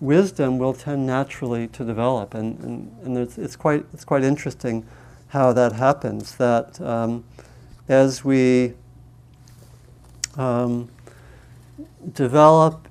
[0.00, 4.86] wisdom will tend naturally to develop, and and, and it's, it's quite it's quite interesting
[5.28, 6.36] how that happens.
[6.36, 7.24] That um,
[7.88, 8.74] as we
[10.36, 10.88] um,
[12.12, 12.88] develop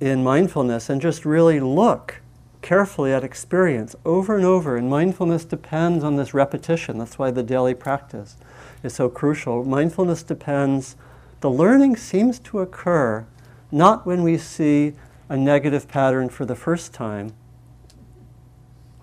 [0.00, 2.20] in mindfulness and just really look
[2.66, 4.76] carefully at experience over and over.
[4.76, 6.98] And mindfulness depends on this repetition.
[6.98, 8.36] That's why the daily practice
[8.82, 9.64] is so crucial.
[9.64, 10.96] Mindfulness depends,
[11.42, 13.24] the learning seems to occur
[13.70, 14.94] not when we see
[15.28, 17.34] a negative pattern for the first time,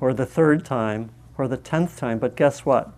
[0.02, 2.91] or the third time, or the tenth time, but guess what?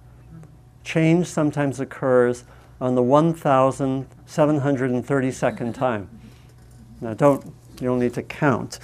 [0.83, 2.43] Change sometimes occurs
[2.81, 6.09] on the 1,732nd time.
[7.01, 7.45] Now, don't,
[7.79, 8.79] you don't need to count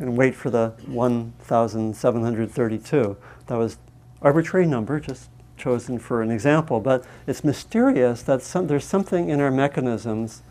[0.00, 3.16] and wait for the 1,732.
[3.46, 3.78] That was
[4.22, 9.40] arbitrary number, just chosen for an example, but it's mysterious that some, there's something in
[9.40, 10.42] our mechanisms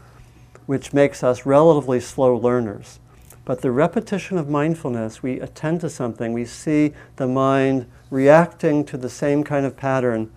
[0.67, 2.99] which makes us relatively slow learners.
[3.43, 8.97] But the repetition of mindfulness, we attend to something, we see the mind reacting to
[8.97, 10.31] the same kind of pattern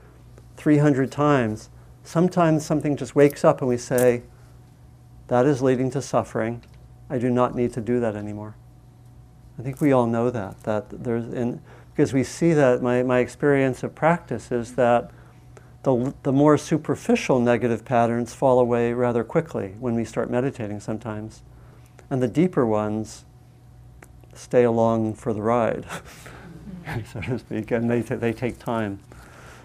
[0.56, 1.68] 300 times.
[2.02, 4.22] Sometimes something just wakes up and we say,
[5.28, 6.62] that is leading to suffering.
[7.10, 8.56] I do not need to do that anymore.
[9.62, 10.60] I think we all know that.
[10.64, 11.60] That there's in,
[11.94, 15.12] because we see that my, my experience of practice is that
[15.84, 21.42] the, the more superficial negative patterns fall away rather quickly when we start meditating sometimes.
[22.10, 23.24] And the deeper ones
[24.34, 25.86] stay along for the ride,
[27.12, 28.98] so to speak, and they, t- they take time.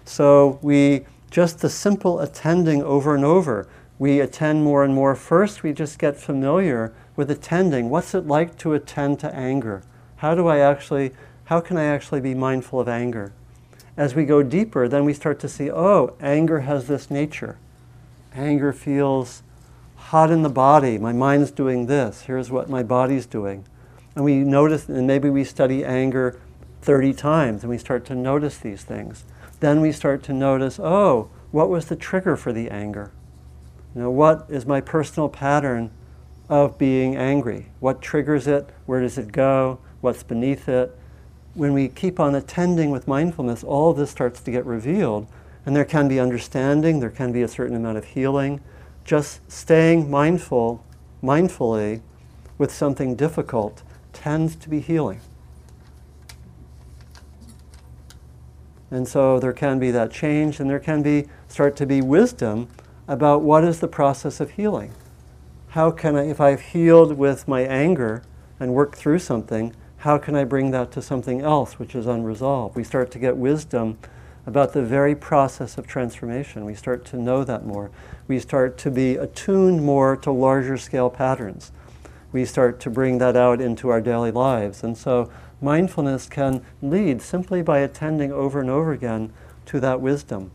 [0.04, 3.66] So we, just the simple attending over and over,
[3.98, 5.16] we attend more and more.
[5.16, 7.90] First, we just get familiar with attending.
[7.90, 9.82] What's it like to attend to anger?
[10.18, 11.10] How do I actually,
[11.46, 13.32] how can I actually be mindful of anger?
[13.96, 17.58] As we go deeper, then we start to see, oh, anger has this nature.
[18.36, 19.42] Anger feels
[19.96, 20.96] hot in the body.
[20.96, 22.22] My mind's doing this.
[22.22, 23.64] Here's what my body's doing.
[24.14, 26.40] And we notice, and maybe we study anger
[26.82, 29.24] 30 times and we start to notice these things.
[29.58, 33.10] Then we start to notice, oh, what was the trigger for the anger?
[33.96, 35.90] You know, what is my personal pattern
[36.48, 37.66] of being angry?
[37.80, 38.70] What triggers it?
[38.86, 39.78] Where does it go?
[40.00, 40.96] What's beneath it?
[41.54, 45.26] When we keep on attending with mindfulness, all this starts to get revealed.
[45.66, 48.60] And there can be understanding, there can be a certain amount of healing.
[49.04, 50.84] Just staying mindful,
[51.22, 52.00] mindfully,
[52.56, 53.82] with something difficult
[54.12, 55.20] tends to be healing.
[58.90, 62.68] And so there can be that change, and there can be start to be wisdom
[63.06, 64.92] about what is the process of healing.
[65.72, 68.22] How can I, if I've healed with my anger
[68.58, 72.74] and worked through something, how can I bring that to something else which is unresolved?
[72.74, 73.98] We start to get wisdom
[74.46, 76.64] about the very process of transformation.
[76.64, 77.90] We start to know that more.
[78.28, 81.70] We start to be attuned more to larger scale patterns.
[82.32, 84.82] We start to bring that out into our daily lives.
[84.82, 89.34] And so mindfulness can lead simply by attending over and over again
[89.66, 90.50] to that wisdom.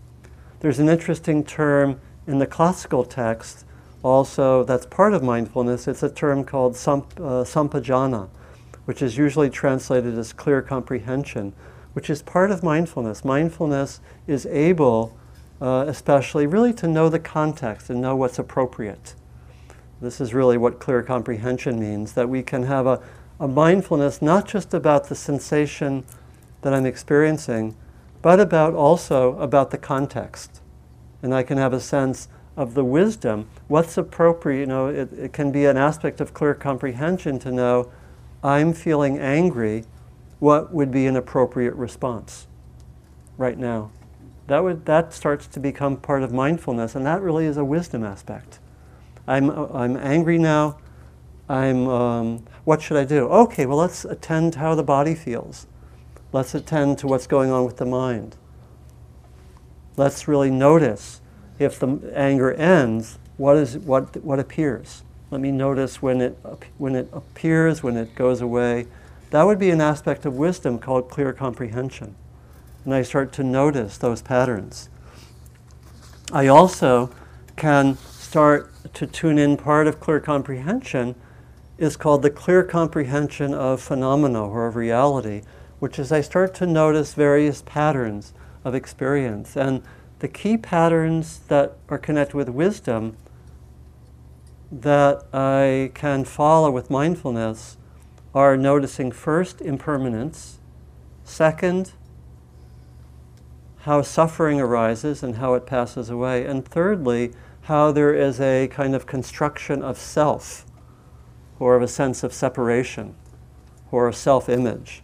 [0.62, 3.66] There's an interesting term in the classical text
[4.04, 5.88] also that's part of mindfulness.
[5.88, 8.30] It's a term called uh, sampajana,
[8.86, 11.54] which is usually translated as clear comprehension,
[11.94, 13.24] which is part of mindfulness.
[13.24, 15.18] Mindfulness is able,
[15.62, 19.16] uh, especially, really to know the context and know what's appropriate.
[20.02, 23.02] This is really what clear comprehension means that we can have a,
[23.40, 26.04] a mindfulness not just about the sensation
[26.62, 27.76] that I'm experiencing,
[28.22, 30.62] but about also about the context.
[31.22, 35.34] And I can have a sense of the wisdom, what's appropriate, you know, it, it
[35.34, 37.92] can be an aspect of clear comprehension to know
[38.44, 39.86] I'm feeling angry,
[40.40, 42.48] what would be an appropriate response
[43.38, 43.92] right now?
[44.48, 48.04] That, would, that starts to become part of mindfulness, and that really is a wisdom
[48.04, 48.60] aspect.
[49.26, 50.78] I'm, I'm angry now.
[51.48, 53.28] I'm, um, what should I do?
[53.30, 55.66] Okay, well, let's attend to how the body feels.
[56.34, 58.36] Let's attend to what's going on with the mind.
[59.96, 61.22] Let's really notice
[61.60, 65.04] if the anger ends, what, is, what, what appears?
[65.32, 66.38] Let me notice when it,
[66.78, 68.88] when it appears, when it goes away.
[69.32, 72.16] That would be an aspect of wisdom called clear comprehension.
[72.86, 74.90] And I start to notice those patterns.
[76.32, 77.10] I also
[77.56, 81.16] can start to tune in part of clear comprehension
[81.78, 85.42] is called the clear comprehension of phenomena or of reality,
[85.80, 89.58] which is I start to notice various patterns of experience.
[89.58, 89.82] And
[90.24, 93.18] the key patterns that are connected with wisdom
[94.72, 97.76] that I can follow with mindfulness
[98.34, 100.60] are noticing first impermanence,
[101.26, 101.92] second,
[103.80, 108.96] how suffering arises and how it passes away, and thirdly, how there is a kind
[108.96, 110.66] of construction of self
[111.60, 113.14] or of a sense of separation
[113.92, 115.04] or a self image.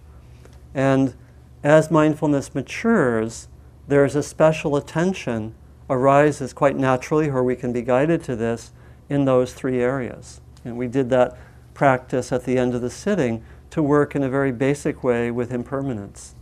[0.73, 1.13] And
[1.61, 3.48] as mindfulness matures,
[3.89, 5.55] there's a special attention
[5.89, 8.71] arises quite naturally, or we can be guided to this
[9.09, 10.41] in those three areas.
[10.63, 11.35] And we did that
[11.73, 15.51] practice at the end of the sitting to work in a very basic way with
[15.51, 16.35] impermanence,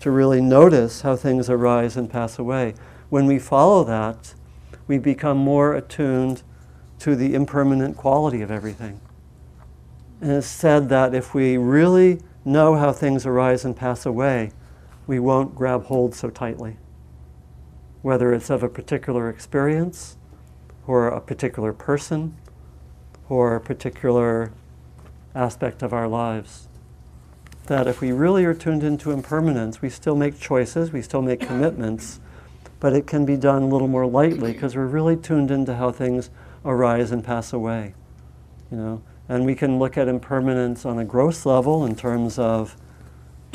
[0.00, 2.74] to really notice how things arise and pass away.
[3.08, 4.34] When we follow that,
[4.86, 6.42] we become more attuned
[6.98, 9.00] to the impermanent quality of everything.
[10.20, 14.52] And it's said that if we really know how things arise and pass away,
[15.06, 16.76] we won't grab hold so tightly.
[18.02, 20.16] Whether it's of a particular experience,
[20.86, 22.36] or a particular person,
[23.28, 24.52] or a particular
[25.34, 26.68] aspect of our lives.
[27.66, 31.40] That if we really are tuned into impermanence, we still make choices, we still make
[31.40, 32.20] commitments,
[32.78, 35.90] but it can be done a little more lightly because we're really tuned into how
[35.90, 36.28] things
[36.64, 37.94] arise and pass away.
[38.70, 42.76] You know, and we can look at impermanence on a gross level in terms of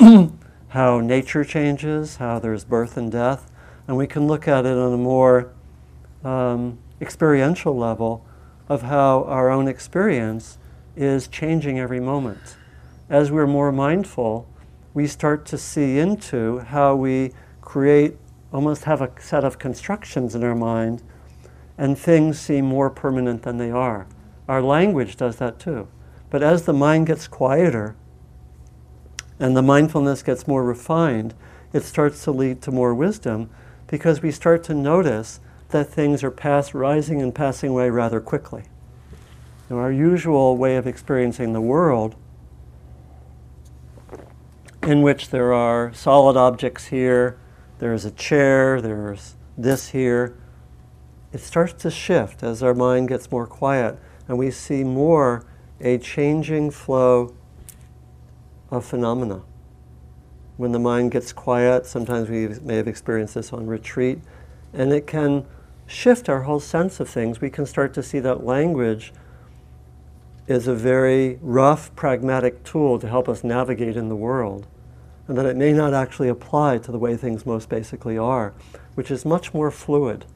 [0.70, 3.50] how nature changes, how there's birth and death,
[3.88, 5.52] and we can look at it on a more
[6.24, 8.24] um, experiential level
[8.68, 10.58] of how our own experience
[10.96, 12.56] is changing every moment.
[13.08, 14.46] As we're more mindful,
[14.94, 18.16] we start to see into how we create,
[18.52, 21.02] almost have a set of constructions in our mind,
[21.76, 24.06] and things seem more permanent than they are.
[24.46, 25.88] Our language does that too.
[26.28, 27.96] But as the mind gets quieter
[29.40, 31.34] and the mindfulness gets more refined,
[31.72, 33.50] it starts to lead to more wisdom
[33.86, 38.64] because we start to notice that things are past rising and passing away rather quickly.
[39.68, 42.16] Know, our usual way of experiencing the world,
[44.82, 47.38] in which there are solid objects here,
[47.78, 50.36] there's a chair, there's this here,
[51.32, 55.44] it starts to shift as our mind gets more quiet and we see more
[55.80, 57.34] a changing flow
[58.70, 59.42] of phenomena.
[60.56, 64.20] When the mind gets quiet, sometimes we may have experienced this on retreat,
[64.72, 65.46] and it can
[65.86, 67.40] shift our whole sense of things.
[67.40, 69.12] We can start to see that language
[70.46, 74.66] is a very rough, pragmatic tool to help us navigate in the world,
[75.28, 78.52] and that it may not actually apply to the way things most basically are,
[78.94, 80.26] which is much more fluid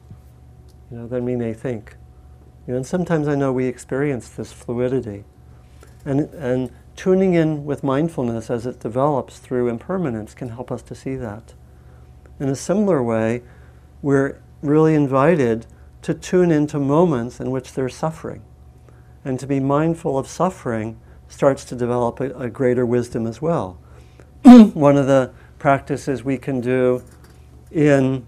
[0.89, 1.97] you know, than we may think.
[2.65, 5.23] You know, and sometimes I know we experience this fluidity.
[6.05, 10.95] And, and tuning in with mindfulness as it develops through impermanence can help us to
[10.95, 11.53] see that.
[12.39, 13.43] In a similar way,
[14.01, 15.65] we're really invited
[16.01, 18.43] to tune into moments in which there's suffering.
[19.23, 23.79] And to be mindful of suffering starts to develop a, a greater wisdom as well.
[24.43, 27.03] One of the practices we can do
[27.71, 28.27] in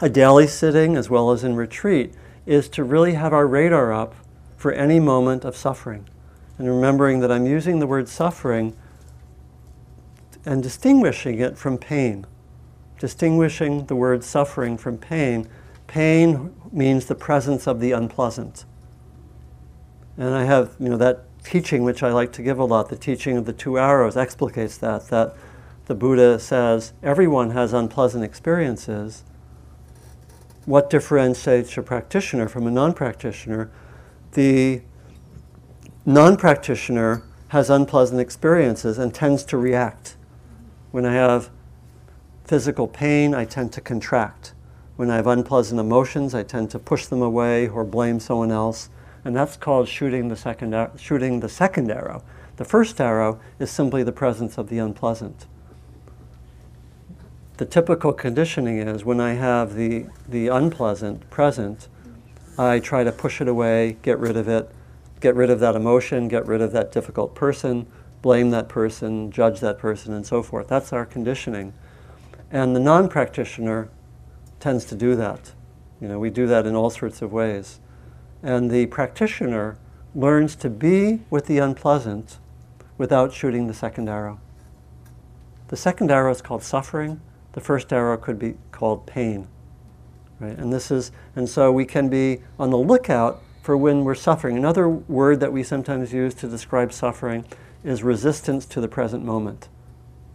[0.00, 2.12] a daily sitting as well as in retreat
[2.44, 4.14] is to really have our radar up
[4.56, 6.06] for any moment of suffering.
[6.58, 8.76] And remembering that I'm using the word suffering
[10.44, 12.26] and distinguishing it from pain.
[12.98, 15.48] Distinguishing the word suffering from pain.
[15.86, 18.64] Pain means the presence of the unpleasant.
[20.16, 22.96] And I have, you know, that teaching which I like to give a lot, the
[22.96, 25.36] teaching of the two arrows, explicates that, that
[25.86, 29.24] the Buddha says everyone has unpleasant experiences
[30.66, 33.70] what differentiates a practitioner from a non practitioner?
[34.32, 34.82] The
[36.06, 40.16] non practitioner has unpleasant experiences and tends to react.
[40.90, 41.50] When I have
[42.44, 44.54] physical pain, I tend to contract.
[44.96, 48.88] When I have unpleasant emotions, I tend to push them away or blame someone else.
[49.24, 52.22] And that's called shooting the second, ar- shooting the second arrow.
[52.56, 55.46] The first arrow is simply the presence of the unpleasant
[57.56, 61.88] the typical conditioning is when I have the, the unpleasant present,
[62.58, 64.70] I try to push it away, get rid of it,
[65.20, 67.86] get rid of that emotion, get rid of that difficult person,
[68.22, 70.68] blame that person, judge that person, and so forth.
[70.68, 71.72] That's our conditioning.
[72.50, 73.88] And the non practitioner
[74.60, 75.52] tends to do that.
[76.00, 77.80] You know, we do that in all sorts of ways.
[78.42, 79.78] And the practitioner
[80.14, 82.38] learns to be with the unpleasant
[82.98, 84.40] without shooting the second arrow.
[85.68, 87.20] The second arrow is called suffering
[87.56, 89.48] the first arrow could be called pain.
[90.38, 90.56] Right?
[90.56, 94.56] And this is and so we can be on the lookout for when we're suffering.
[94.56, 97.44] Another word that we sometimes use to describe suffering
[97.82, 99.68] is resistance to the present moment.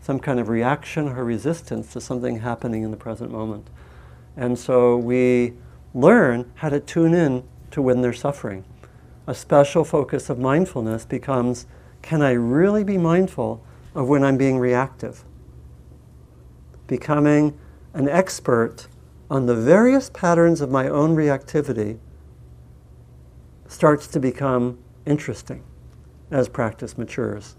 [0.02, 3.70] Some kind of reaction or resistance to something happening in the present moment.
[4.36, 5.54] And so we
[5.94, 8.66] learn how to tune in to when they're suffering.
[9.28, 11.66] A special focus of mindfulness becomes
[12.02, 13.64] can I really be mindful
[13.96, 15.24] of when I'm being reactive?
[16.92, 17.58] becoming
[17.94, 18.90] an expert
[19.30, 21.98] on the various patterns of my own reactivity
[23.72, 25.64] starts to become interesting
[26.30, 27.56] as practice matures.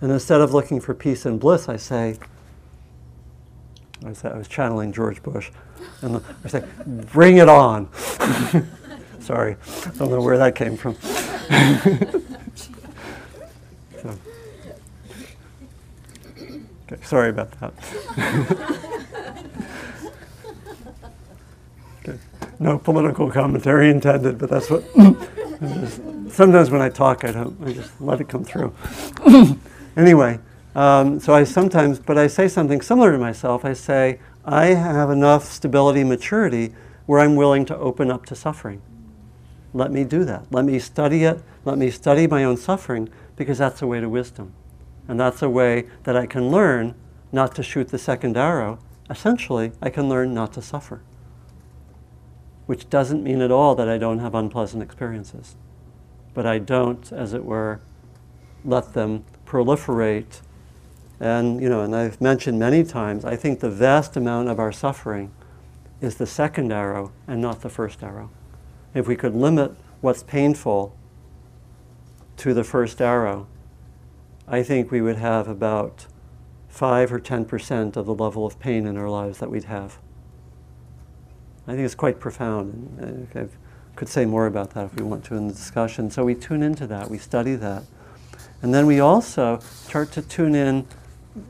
[0.00, 2.16] And instead of looking for peace and bliss, I say,
[4.04, 5.50] I was channeling George Bush,
[6.02, 7.88] and I say, bring it on.
[9.20, 10.94] Sorry, I don't know where that came from.
[14.02, 14.18] so.
[16.92, 17.72] okay, sorry about that.
[22.06, 22.18] okay.
[22.58, 24.84] No political commentary intended, but that's what
[26.30, 27.56] sometimes when I talk, I don't.
[27.66, 28.74] I just let it come through.
[29.96, 30.38] anyway,
[30.74, 33.64] um, so I sometimes, but I say something similar to myself.
[33.64, 36.74] I say I have enough stability, maturity,
[37.06, 38.82] where I'm willing to open up to suffering.
[39.72, 40.46] Let me do that.
[40.50, 41.42] Let me study it.
[41.64, 44.52] Let me study my own suffering because that's a way to wisdom.
[45.08, 46.94] And that's a way that I can learn
[47.32, 48.78] not to shoot the second arrow.
[49.10, 51.02] Essentially, I can learn not to suffer.
[52.66, 55.56] Which doesn't mean at all that I don't have unpleasant experiences.
[56.32, 57.80] But I don't, as it were,
[58.64, 60.40] let them proliferate.
[61.20, 64.72] And, you know, and I've mentioned many times, I think the vast amount of our
[64.72, 65.30] suffering
[66.00, 68.30] is the second arrow and not the first arrow.
[68.94, 70.94] If we could limit what's painful
[72.38, 73.46] to the first arrow,
[74.46, 76.06] I think we would have about
[76.68, 79.98] 5 or 10% of the level of pain in our lives that we'd have.
[81.66, 82.98] I think it's quite profound.
[83.00, 86.10] And uh, I could say more about that if we want to in the discussion.
[86.10, 87.84] So we tune into that, we study that.
[88.62, 90.86] And then we also start to tune in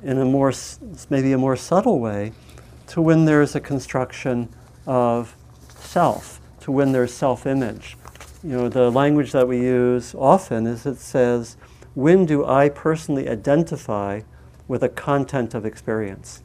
[0.02, 0.52] in a more,
[1.10, 2.32] maybe a more subtle way
[2.88, 4.48] to when there's a construction
[4.86, 5.36] of
[5.68, 7.96] self, to when there's self image.
[8.42, 11.56] You know, the language that we use often is it says,
[11.94, 14.20] when do I personally identify
[14.68, 16.42] with a content of experience?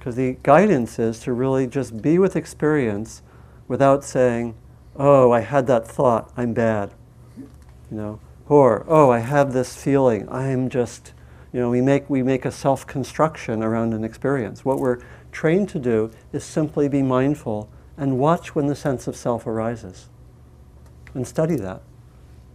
[0.00, 3.20] Because the guidance is to really just be with experience
[3.68, 4.54] without saying,
[4.96, 6.92] oh, I had that thought, I'm bad.
[7.36, 7.46] You
[7.90, 11.12] know, or, oh, I have this feeling, I'm just,
[11.52, 14.64] you know, we make, we make a self construction around an experience.
[14.64, 15.00] What we're
[15.32, 20.08] trained to do is simply be mindful and watch when the sense of self arises
[21.12, 21.82] and study that.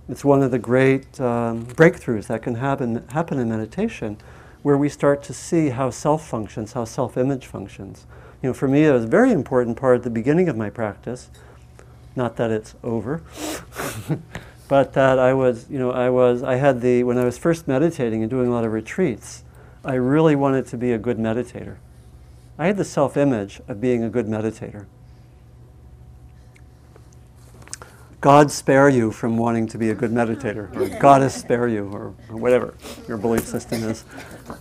[0.10, 4.18] It's one of the great um, breakthroughs that can happen, happen in meditation
[4.66, 8.08] where we start to see how self functions, how self image functions.
[8.42, 10.72] You know, for me, it was a very important part at the beginning of my
[10.72, 11.30] practice.
[12.16, 13.22] Not that it's over,
[14.68, 17.68] but that I was, you know, I was, I had the, when I was first
[17.68, 19.44] meditating and doing a lot of retreats,
[19.84, 21.76] I really wanted to be a good meditator.
[22.58, 24.88] I had the self image of being a good meditator.
[28.26, 32.16] God spare you from wanting to be a good meditator, or Goddess spare you, or,
[32.28, 32.74] or whatever
[33.08, 34.04] your belief system is.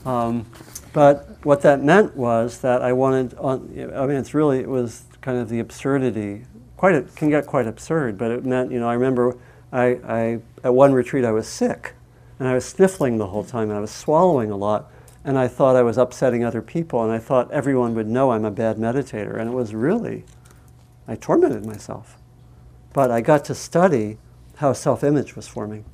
[0.05, 0.45] Um,
[0.93, 5.05] but what that meant was that I wanted, on, I mean, it's really, it was
[5.23, 6.45] kind of the absurdity.
[6.77, 9.35] Quite, it can get quite absurd, but it meant, you know, I remember
[9.73, 11.95] I, I, at one retreat I was sick,
[12.39, 14.93] and I was sniffling the whole time, and I was swallowing a lot,
[15.25, 18.45] and I thought I was upsetting other people, and I thought everyone would know I'm
[18.45, 20.27] a bad meditator, and it was really,
[21.09, 22.19] I tormented myself.
[22.95, 24.17] But I got to study
[24.57, 25.85] how self image was forming.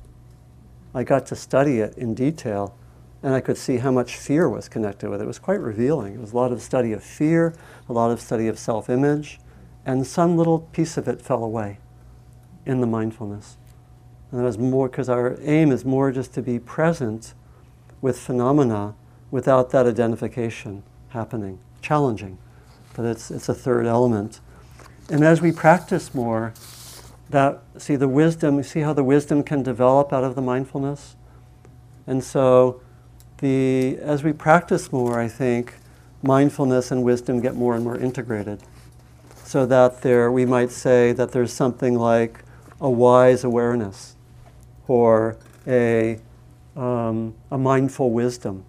[0.93, 2.77] I got to study it in detail,
[3.23, 5.23] and I could see how much fear was connected with it.
[5.25, 6.13] It was quite revealing.
[6.13, 7.55] It was a lot of study of fear,
[7.89, 9.39] a lot of study of self image,
[9.85, 11.79] and some little piece of it fell away
[12.67, 13.57] in the mindfulness.
[14.31, 17.33] And it was more because our aim is more just to be present
[17.99, 18.93] with phenomena
[19.31, 21.57] without that identification happening.
[21.81, 22.37] Challenging,
[22.95, 24.39] but it's, it's a third element.
[25.09, 26.53] And as we practice more,
[27.31, 31.15] that see the wisdom see how the wisdom can develop out of the mindfulness?
[32.07, 32.81] And so
[33.39, 35.73] the as we practice more i think
[36.23, 38.61] mindfulness and wisdom get more and more integrated.
[39.43, 42.43] So that there we might say that there's something like
[42.79, 44.15] a wise awareness
[44.87, 46.19] or a,
[46.75, 48.65] um, a mindful wisdom.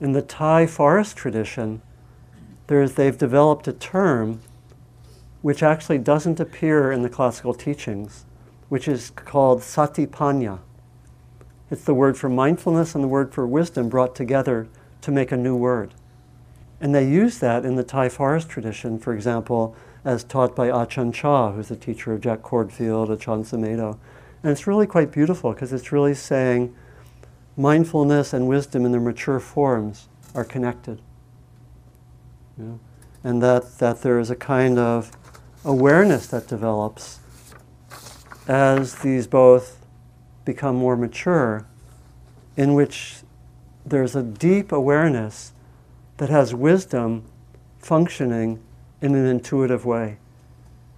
[0.00, 1.82] In the thai forest tradition
[2.68, 4.40] there's, they've developed a term
[5.42, 8.24] which actually doesn't appear in the classical teachings,
[8.68, 10.58] which is called satipanya.
[11.70, 14.68] It's the word for mindfulness and the word for wisdom brought together
[15.02, 15.94] to make a new word.
[16.80, 21.12] And they use that in the Thai forest tradition, for example, as taught by Ajahn
[21.12, 23.98] Chah, who's the teacher of Jack Kornfield, Ajahn Sumedho.
[24.42, 26.74] And it's really quite beautiful because it's really saying
[27.56, 31.00] mindfulness and wisdom in their mature forms are connected.
[33.24, 35.10] And that, that there is a kind of
[35.64, 37.18] awareness that develops
[38.46, 39.84] as these both
[40.44, 41.66] become more mature,
[42.56, 43.16] in which
[43.84, 45.52] there's a deep awareness
[46.16, 47.24] that has wisdom
[47.78, 48.60] functioning
[49.00, 50.18] in an intuitive way.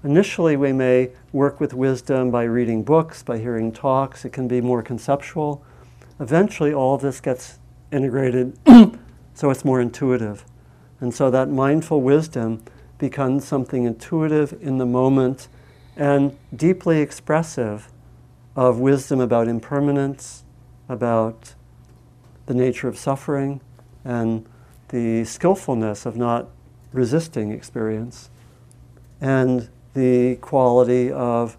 [0.03, 4.61] Initially, we may work with wisdom by reading books, by hearing talks, it can be
[4.61, 5.63] more conceptual.
[6.19, 7.59] Eventually, all this gets
[7.93, 8.57] integrated
[9.35, 10.45] so it's more intuitive.
[11.01, 12.63] And so that mindful wisdom
[13.01, 15.49] becomes something intuitive in the moment
[15.97, 17.91] and deeply expressive
[18.55, 20.45] of wisdom about impermanence,
[20.89, 21.55] about
[22.47, 23.61] the nature of suffering,
[24.05, 24.47] and
[24.89, 26.49] the skillfulness of not
[26.93, 28.31] resisting experience,
[29.21, 31.57] and the quality of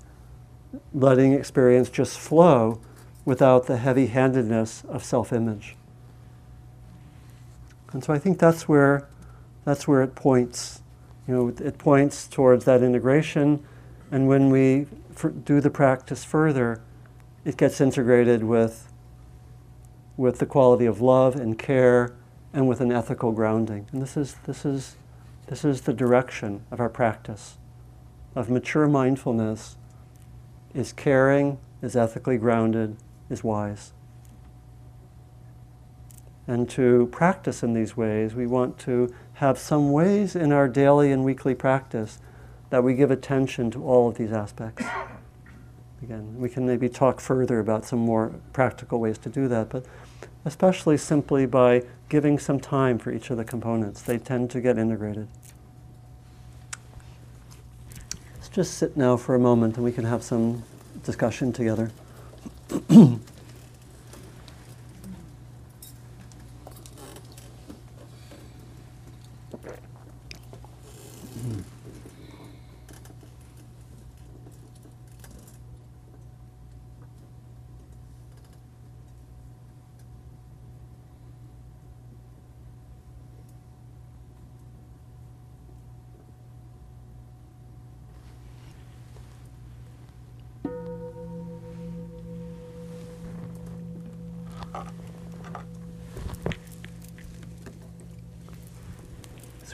[0.94, 2.80] letting experience just flow
[3.26, 5.76] without the heavy handedness of self image.
[7.94, 9.08] And so I think that's where,
[9.66, 10.81] that's where it points.
[11.28, 13.64] You know, it points towards that integration,
[14.12, 14.88] and when we
[15.44, 16.82] do the practice further,
[17.46, 18.92] it gets integrated with,
[20.18, 22.16] with the quality of love and care
[22.54, 23.88] and with an ethical grounding.
[23.92, 24.96] And this is, this is,
[25.48, 27.58] this is the direction of our practice
[28.36, 29.76] of mature mindfulness
[30.74, 32.96] is caring, is ethically grounded,
[33.30, 33.92] is wise.
[36.52, 41.10] And to practice in these ways, we want to have some ways in our daily
[41.10, 42.20] and weekly practice
[42.72, 44.84] that we give attention to all of these aspects.
[46.04, 49.86] Again, we can maybe talk further about some more practical ways to do that, but
[50.44, 54.02] especially simply by giving some time for each of the components.
[54.02, 55.30] They tend to get integrated.
[58.36, 60.64] Let's just sit now for a moment and we can have some
[61.06, 61.92] discussion together.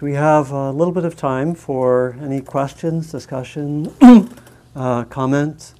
[0.08, 3.94] we have a little bit of time for any questions, discussion,
[4.74, 5.76] uh, comments,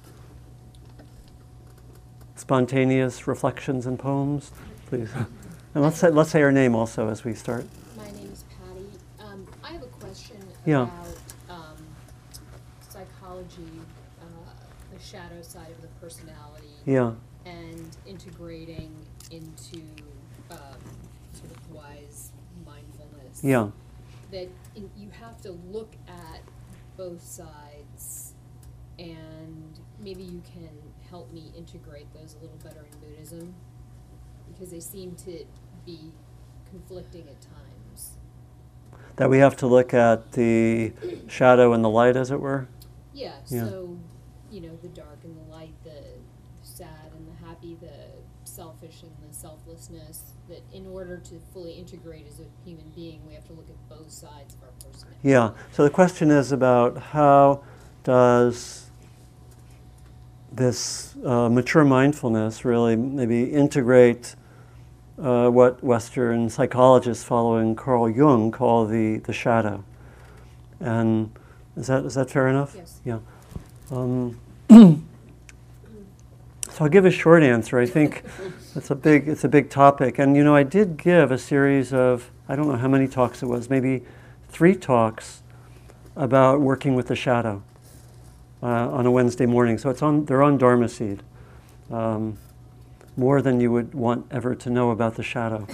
[2.36, 4.52] spontaneous reflections and poems,
[4.84, 5.08] please.
[5.74, 7.64] And let's say, let's say our name also as we start.
[7.96, 8.88] My name is Patty.
[9.20, 10.82] Um, I have a question Yeah.
[10.82, 11.16] about
[11.48, 11.76] um,
[12.88, 13.80] psychology,
[14.20, 14.24] uh,
[14.92, 17.12] the shadow side of the personality, Yeah,
[17.46, 18.92] and integrating
[19.30, 19.80] into
[20.50, 20.58] um,
[21.32, 22.32] sort of wise
[22.66, 23.42] mindfulness.
[23.42, 23.68] yeah,
[24.30, 26.40] That in, you have to look at
[26.96, 28.34] both sides,
[28.98, 30.70] and maybe you can
[31.10, 33.54] help me integrate those a little better in Buddhism,
[34.52, 35.44] because they seem to
[35.86, 36.12] be
[36.70, 38.12] conflicting at times.
[39.16, 40.92] that we have to look at the
[41.26, 42.68] shadow and the light, as it were.
[43.12, 43.64] Yeah, Yeah.
[43.68, 43.96] so,
[44.50, 46.02] you know, the dark and the light, the
[46.62, 47.88] sad and the happy, the
[48.44, 53.34] selfish and the selflessness, that in order to fully integrate as a human being, we
[53.34, 55.18] have to look at both sides of our personality.
[55.22, 55.50] Yeah.
[55.72, 57.62] So the question is about how
[58.04, 58.90] does
[60.52, 64.34] this uh, mature mindfulness really maybe integrate
[65.22, 69.84] uh, what Western psychologists following Carl Jung call the, the shadow.
[70.80, 71.30] And
[71.76, 72.74] is that, is that fair enough?
[72.76, 73.00] Yes.
[73.04, 73.18] Yeah.
[73.90, 74.38] Um,
[76.78, 77.76] so I'll give a short answer.
[77.80, 78.22] I think
[78.76, 81.92] it's a big it's a big topic, and you know I did give a series
[81.92, 84.04] of I don't know how many talks it was, maybe
[84.48, 85.42] three talks
[86.14, 87.64] about working with the shadow
[88.62, 89.76] uh, on a Wednesday morning.
[89.76, 91.24] So it's on they're on Dharma Seed.
[91.90, 92.38] Um,
[93.16, 95.66] more than you would want ever to know about the shadow.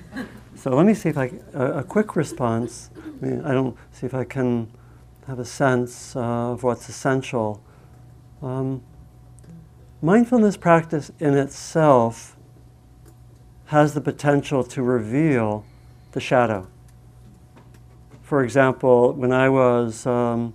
[0.56, 2.90] so let me see if I a, a quick response.
[2.96, 4.68] I mean, I don't see if I can
[5.28, 7.62] have a sense uh, of what's essential.
[8.42, 8.82] Um,
[10.02, 12.36] mindfulness practice in itself
[13.66, 15.64] has the potential to reveal
[16.12, 16.66] the shadow.
[18.22, 20.54] For example, when I was um,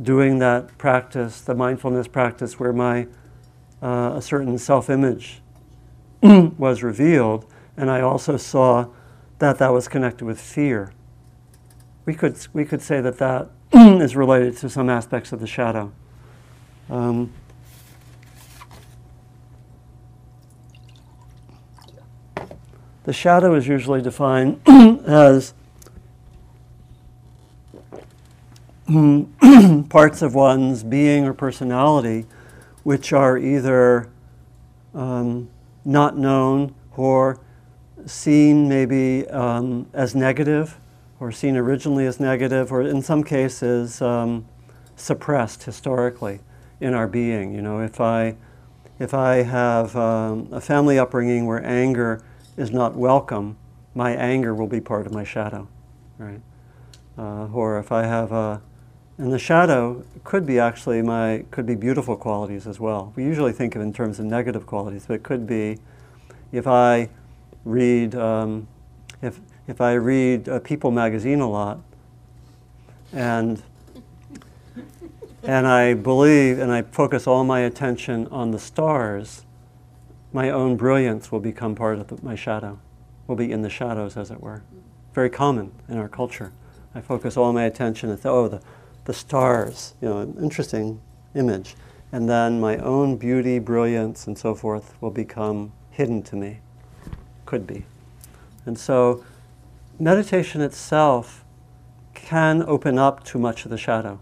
[0.00, 3.06] doing that practice, the mindfulness practice, where my
[3.82, 5.40] uh, a certain self-image
[6.22, 8.88] was revealed, and I also saw
[9.38, 10.92] that that was connected with fear.
[12.04, 15.92] We could we could say that that is related to some aspects of the shadow.
[16.88, 17.32] Um,
[23.04, 24.60] the shadow is usually defined
[25.06, 25.54] as
[29.88, 32.26] parts of one's being or personality
[32.82, 34.08] which are either
[34.94, 35.48] um,
[35.84, 37.38] not known or
[38.06, 40.78] seen maybe um, as negative
[41.20, 44.46] or seen originally as negative or in some cases um,
[44.96, 46.40] suppressed historically
[46.80, 47.54] in our being.
[47.54, 48.36] You know, if I,
[48.98, 52.22] if I have um, a family upbringing where anger
[52.56, 53.56] is not welcome,
[53.94, 55.68] my anger will be part of my shadow,
[56.18, 56.40] right?
[57.18, 58.62] Uh, or if I have a,
[59.18, 63.12] and the shadow could be actually my could be beautiful qualities as well.
[63.16, 65.78] We usually think of in terms of negative qualities, but it could be
[66.52, 67.10] if I
[67.64, 68.66] read um,
[69.20, 71.80] if if I read People magazine a lot,
[73.12, 73.62] and
[75.42, 79.44] and I believe and I focus all my attention on the stars,
[80.32, 82.78] my own brilliance will become part of the, my shadow,
[83.26, 84.62] will be in the shadows, as it were.
[85.12, 86.52] Very common in our culture.
[86.94, 88.60] I focus all my attention and oh, the,
[89.04, 91.00] the stars, you know, an interesting
[91.34, 91.76] image.
[92.12, 96.60] And then my own beauty, brilliance, and so forth will become hidden to me.
[97.46, 97.84] Could be.
[98.66, 99.24] And so
[99.98, 101.44] meditation itself
[102.14, 104.20] can open up too much of the shadow.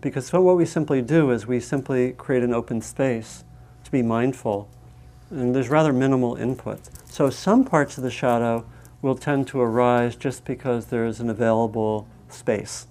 [0.00, 3.44] Because so what we simply do is we simply create an open space
[3.84, 4.68] to be mindful.
[5.30, 6.80] And there's rather minimal input.
[7.10, 8.64] So some parts of the shadow
[9.02, 12.86] will tend to arise just because there's an available space.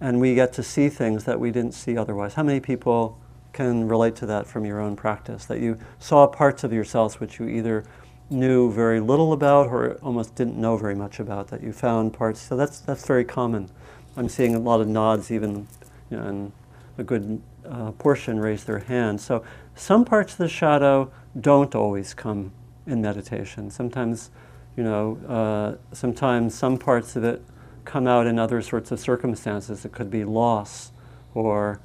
[0.00, 2.34] And we get to see things that we didn't see otherwise.
[2.34, 3.18] How many people
[3.52, 5.44] can relate to that from your own practice?
[5.46, 7.84] That you saw parts of yourselves which you either
[8.30, 12.40] knew very little about or almost didn't know very much about, that you found parts.
[12.40, 13.70] So that's, that's very common.
[14.16, 15.66] I'm seeing a lot of nods, even,
[16.10, 16.52] you know, and
[16.98, 19.20] a good uh, portion raise their hand.
[19.20, 19.44] So
[19.74, 22.52] some parts of the shadow don't always come
[22.86, 23.70] in meditation.
[23.70, 24.30] Sometimes,
[24.76, 27.42] you know, uh, sometimes some parts of it
[27.84, 29.84] come out in other sorts of circumstances.
[29.84, 30.92] It could be loss
[31.34, 31.80] or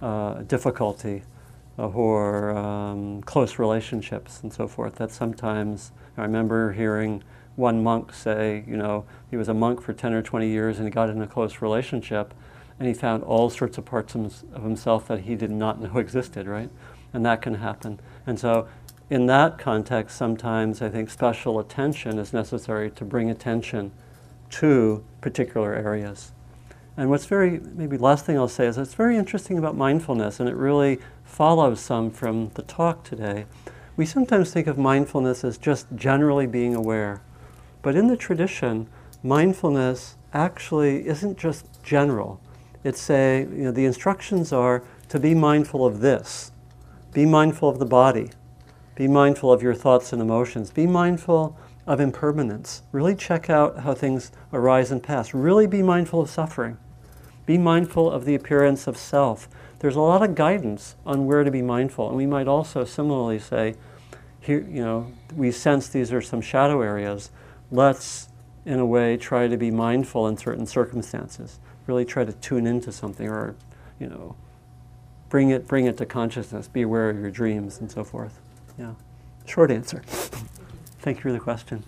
[0.00, 1.22] uh, difficulty
[1.76, 4.96] or um, close relationships and so forth.
[4.96, 7.22] That sometimes, I remember hearing
[7.56, 10.86] one monk say, you know, he was a monk for 10 or 20 years and
[10.86, 12.34] he got in a close relationship
[12.78, 16.46] and he found all sorts of parts of himself that he did not know existed,
[16.46, 16.70] right?
[17.12, 18.00] And that can happen.
[18.26, 18.68] And so,
[19.10, 23.92] in that context, sometimes I think special attention is necessary to bring attention
[24.50, 26.32] to particular areas.
[26.96, 30.48] And what's very, maybe last thing I'll say is it's very interesting about mindfulness, and
[30.48, 33.46] it really follows some from the talk today.
[33.96, 37.22] We sometimes think of mindfulness as just generally being aware.
[37.82, 38.88] But in the tradition,
[39.22, 42.40] mindfulness actually isn't just general.
[42.84, 46.52] It's a, you know, the instructions are to be mindful of this.
[47.12, 48.30] Be mindful of the body.
[48.98, 50.72] Be mindful of your thoughts and emotions.
[50.72, 52.82] Be mindful of impermanence.
[52.90, 55.32] Really check out how things arise and pass.
[55.32, 56.78] Really be mindful of suffering.
[57.46, 59.48] Be mindful of the appearance of self.
[59.78, 62.08] There's a lot of guidance on where to be mindful.
[62.08, 63.76] And we might also similarly say,
[64.40, 67.30] here, you know, we sense these are some shadow areas.
[67.70, 68.30] Let's,
[68.66, 71.60] in a way, try to be mindful in certain circumstances.
[71.86, 73.54] Really try to tune into something or,
[74.00, 74.34] you know,
[75.28, 76.66] bring it, bring it to consciousness.
[76.66, 78.40] Be aware of your dreams and so forth.
[78.78, 78.92] Yeah.
[79.46, 80.02] Short answer.
[81.00, 81.84] Thank you for the question.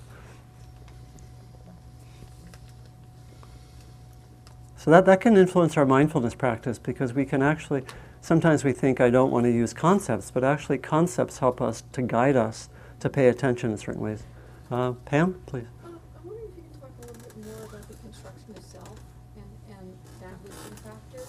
[4.77, 7.83] So that, that can influence our mindfulness practice because we can actually,
[8.23, 12.01] sometimes we think I don't want to use concepts, but actually concepts help us to
[12.01, 12.71] guide us
[13.01, 14.23] to pay attention in certain ways.
[14.71, 15.67] Uh, Pam, please.
[15.85, 18.65] Um, I'm wondering if you can talk a little bit more about the construction of
[18.65, 18.99] self
[19.37, 21.29] and, and that wisdom factor.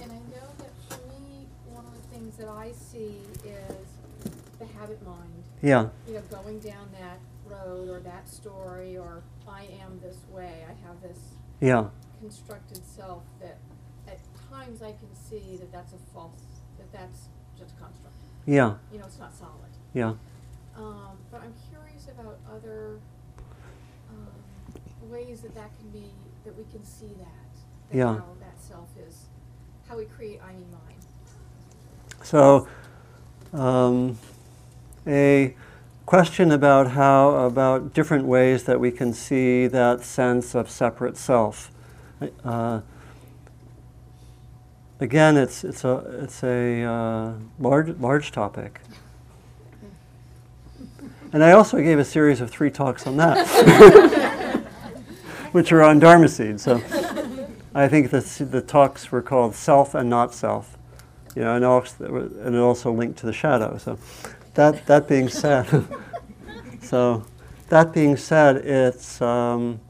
[0.00, 3.86] And I know that for me, one of the things that I see is
[4.58, 5.44] the habit mind.
[5.66, 5.88] Yeah.
[6.06, 10.86] You know, going down that road or that story or I am this way, I
[10.86, 11.18] have this
[11.60, 11.88] Yeah.
[12.20, 13.58] constructed self that
[14.06, 16.40] at times I can see that that's a false,
[16.78, 18.14] that that's just a construct.
[18.46, 18.76] Yeah.
[18.92, 19.72] You know, it's not solid.
[19.92, 20.14] Yeah.
[20.76, 23.00] Um, but I'm curious about other
[24.10, 26.12] um, ways that that can be,
[26.44, 27.90] that we can see that.
[27.90, 28.14] that Yeah.
[28.18, 29.26] How that self is,
[29.88, 31.00] how we create I mean mine.
[32.22, 32.68] So,
[33.52, 34.16] um,
[35.06, 35.54] a
[36.04, 41.70] question about how about different ways that we can see that sense of separate self.
[42.44, 42.80] Uh,
[45.00, 48.80] again, it's it's a it's a uh, large large topic,
[51.32, 53.46] and I also gave a series of three talks on that,
[55.52, 56.60] which are on Dharma seed.
[56.60, 56.76] So,
[57.74, 60.76] I think the the talks were called self and not self
[61.36, 63.76] you know, and also, and also linked to the shadow.
[63.76, 63.98] So,
[64.56, 65.86] that that being said,
[66.82, 67.24] so
[67.68, 69.80] that being said, it's um,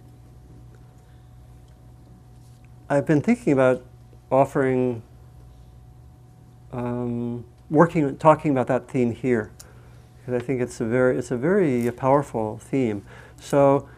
[2.89, 3.83] I've been thinking about
[4.31, 5.03] offering,
[6.73, 9.51] um, working, talking about that theme here,
[10.19, 13.05] because I think it's a very it's a very powerful theme.
[13.41, 13.89] So.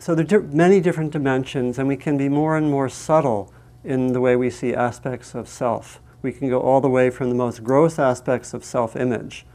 [0.00, 3.52] So there are di- many different dimensions, and we can be more and more subtle
[3.82, 7.28] in the way we see aspects of self we can go all the way from
[7.28, 9.46] the most gross aspects of self-image,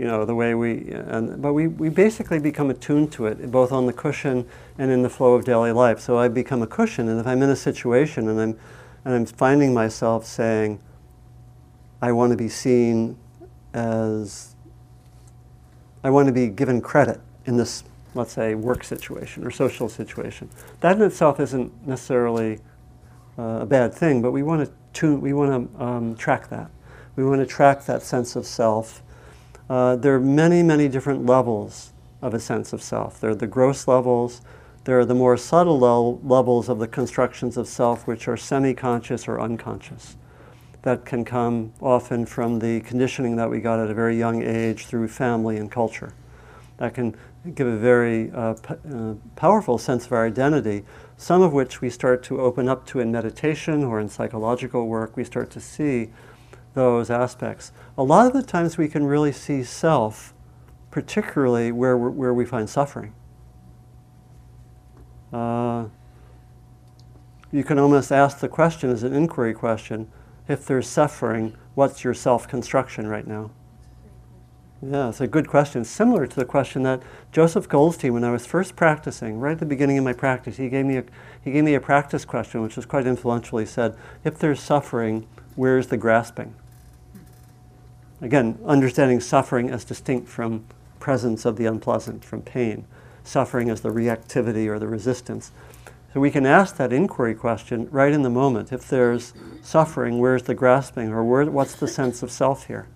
[0.00, 3.70] you know, the way we, and, but we, we basically become attuned to it, both
[3.70, 4.48] on the cushion
[4.78, 6.00] and in the flow of daily life.
[6.00, 8.58] So I become a cushion, and if I'm in a situation and I'm,
[9.04, 10.80] and I'm finding myself saying,
[12.00, 13.18] I want to be seen
[13.74, 14.56] as,
[16.02, 17.84] I want to be given credit in this
[18.14, 20.48] let's say, work situation or social situation.
[20.80, 22.58] That in itself isn't necessarily
[23.38, 26.70] uh, a bad thing, but we want to tune, we want to um, track that.
[27.16, 29.02] We want to track that sense of self.
[29.70, 33.20] Uh, there are many, many different levels of a sense of self.
[33.20, 34.42] There are the gross levels,
[34.82, 38.74] there are the more subtle le- levels of the constructions of self, which are semi
[38.74, 40.16] conscious or unconscious.
[40.82, 44.86] That can come often from the conditioning that we got at a very young age
[44.86, 46.14] through family and culture.
[46.78, 47.14] That can
[47.54, 50.84] give a very uh, p- uh, powerful sense of our identity,
[51.16, 55.16] some of which we start to open up to in meditation or in psychological work.
[55.16, 56.08] We start to see
[56.74, 57.72] those aspects.
[57.98, 60.34] A lot of the times we can really see self,
[60.90, 63.14] particularly where, where we find suffering.
[65.32, 65.86] Uh,
[67.52, 70.10] you can almost ask the question as an inquiry question
[70.48, 73.50] if there's suffering, what's your self construction right now?
[74.82, 75.84] Yeah, it's a good question.
[75.84, 77.02] Similar to the question that
[77.32, 80.68] Joseph Goldstein, when I was first practicing, right at the beginning of my practice, he
[80.68, 81.04] gave me a,
[81.40, 83.58] he gave me a practice question, which was quite influential.
[83.58, 83.94] He said,
[84.24, 86.54] If there's suffering, where's the grasping?
[88.20, 90.64] Again, understanding suffering as distinct from
[90.98, 92.86] presence of the unpleasant, from pain,
[93.24, 95.52] suffering as the reactivity or the resistance.
[96.12, 98.72] So we can ask that inquiry question right in the moment.
[98.72, 102.88] If there's suffering, where's the grasping, or where, what's the sense of self here?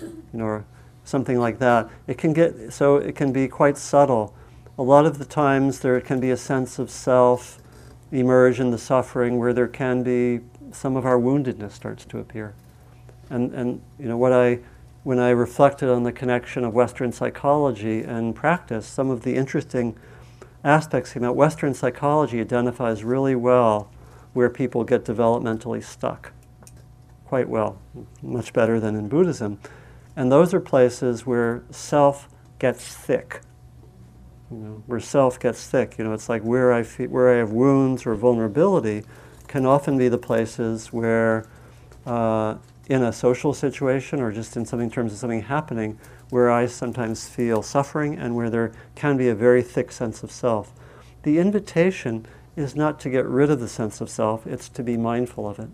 [0.00, 0.64] You know, or
[1.04, 1.90] something like that.
[2.06, 4.34] It can get so it can be quite subtle.
[4.78, 7.58] A lot of the times there can be a sense of self
[8.10, 12.54] emerge in the suffering where there can be some of our woundedness starts to appear.
[13.32, 14.60] And and you know what I
[15.04, 19.96] when I reflected on the connection of Western psychology and practice, some of the interesting
[20.62, 21.34] aspects came out.
[21.34, 23.90] Western psychology identifies really well
[24.32, 26.32] where people get developmentally stuck.
[27.24, 27.78] Quite well,
[28.22, 29.58] much better than in Buddhism.
[30.14, 32.28] And those are places where self
[32.58, 33.40] gets thick.
[34.50, 35.96] You know, where self gets thick.
[35.98, 39.04] You know, it's like where I feel, where I have wounds or vulnerability
[39.48, 41.46] can often be the places where,
[42.06, 42.56] uh,
[42.92, 45.98] in a social situation or just in something in terms of something happening,
[46.30, 50.30] where I sometimes feel suffering and where there can be a very thick sense of
[50.30, 50.72] self.
[51.22, 52.26] The invitation
[52.56, 55.58] is not to get rid of the sense of self; it's to be mindful of
[55.58, 55.68] it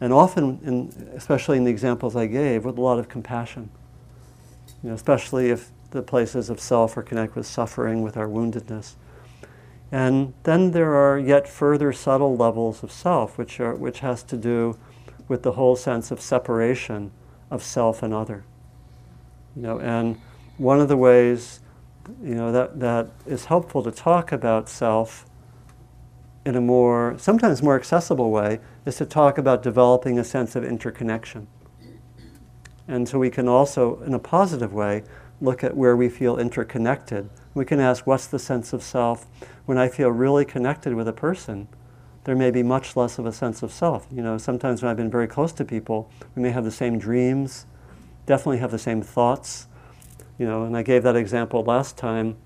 [0.00, 3.70] and often, in, especially in the examples I gave, with a lot of compassion.
[4.82, 8.94] You know, especially if the places of self are connected with suffering, with our woundedness.
[9.90, 14.36] And then there are yet further subtle levels of self, which, are, which has to
[14.36, 14.78] do
[15.28, 17.12] with the whole sense of separation
[17.50, 18.44] of self and other.
[19.54, 20.20] You know, and
[20.56, 21.60] one of the ways
[22.22, 25.26] you know, that, that is helpful to talk about self
[26.44, 30.64] in a more, sometimes more accessible way, is to talk about developing a sense of
[30.64, 31.46] interconnection.
[32.86, 35.02] And so we can also, in a positive way,
[35.42, 37.28] look at where we feel interconnected.
[37.52, 39.26] We can ask, what's the sense of self?
[39.66, 41.68] When I feel really connected with a person,
[42.28, 44.06] there may be much less of a sense of self.
[44.12, 46.98] You know, sometimes when I've been very close to people, we may have the same
[46.98, 47.64] dreams,
[48.26, 49.66] definitely have the same thoughts.
[50.36, 52.36] You know, and I gave that example last time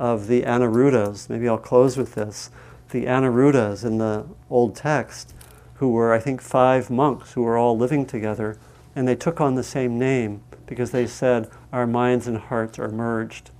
[0.00, 1.30] of the Anuruddhas.
[1.30, 2.50] Maybe I'll close with this.
[2.90, 5.34] The Anuruddhas in the old text,
[5.74, 8.58] who were, I think, five monks who were all living together,
[8.96, 12.88] and they took on the same name because they said, Our minds and hearts are
[12.88, 13.52] merged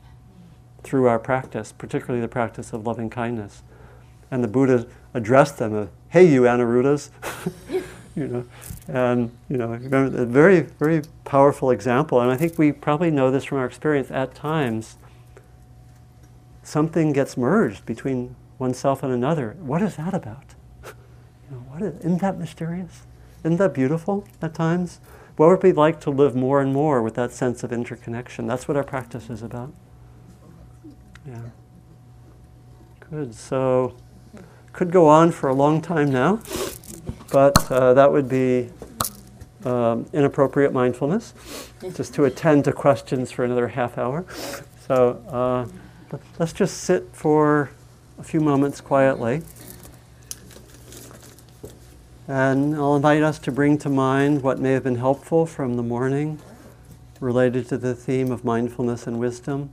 [0.82, 3.62] through our practice, particularly the practice of loving kindness.
[4.28, 7.10] And the Buddha addressed them, uh, Hey, you Anuruddhas.
[8.16, 8.44] you know,
[8.88, 12.20] and you know, a very, very powerful example.
[12.20, 14.10] And I think we probably know this from our experience.
[14.10, 14.96] At times,
[16.62, 19.56] something gets merged between oneself and another.
[19.60, 20.54] What is that about?
[21.50, 23.06] You know, what is, isn't that mysterious?
[23.42, 25.00] Isn't that beautiful at times?
[25.36, 28.46] What would it be like to live more and more with that sense of interconnection?
[28.46, 29.72] That's what our practice is about.
[31.26, 31.40] Yeah.
[33.08, 33.34] Good.
[33.34, 33.94] So,
[34.78, 36.40] could go on for a long time now,
[37.32, 38.70] but uh, that would be
[39.64, 41.34] um, inappropriate mindfulness,
[41.96, 44.24] just to attend to questions for another half hour.
[44.86, 47.70] So, uh, let's just sit for
[48.20, 49.42] a few moments quietly.
[52.28, 55.82] And I'll invite us to bring to mind what may have been helpful from the
[55.82, 56.38] morning
[57.20, 59.70] related to the theme of mindfulness and wisdom,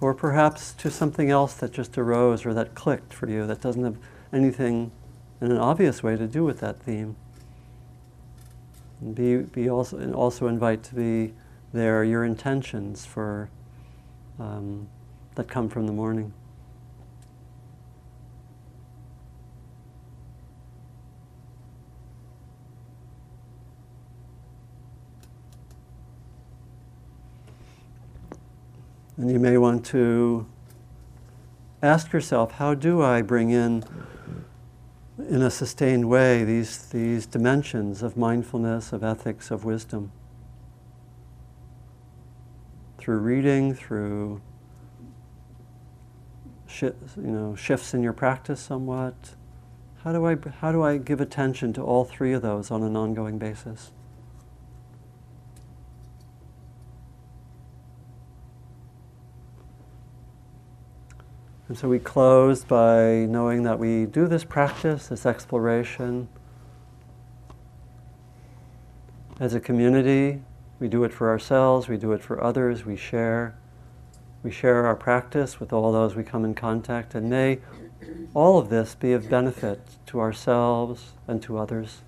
[0.00, 3.84] or perhaps to something else that just arose or that clicked for you that doesn't
[3.84, 3.96] have
[4.32, 4.90] anything
[5.40, 7.16] in an obvious way to do with that theme.
[9.00, 11.34] And be, be also, also invite to be
[11.72, 13.48] there your intentions for
[14.38, 14.88] um,
[15.34, 16.32] that come from the morning.
[29.18, 30.46] And you may want to
[31.82, 33.82] ask yourself how do I bring in,
[35.18, 40.12] in a sustained way, these, these dimensions of mindfulness, of ethics, of wisdom?
[42.98, 44.40] Through reading, through
[46.68, 49.34] shi- you know, shifts in your practice somewhat.
[50.04, 52.96] How do, I, how do I give attention to all three of those on an
[52.96, 53.90] ongoing basis?
[61.68, 66.28] And so we close by knowing that we do this practice, this exploration,
[69.38, 70.42] as a community.
[70.80, 73.54] We do it for ourselves, we do it for others, we share.
[74.42, 77.58] We share our practice with all those we come in contact, and may
[78.32, 82.02] all of this be of benefit to ourselves and to others.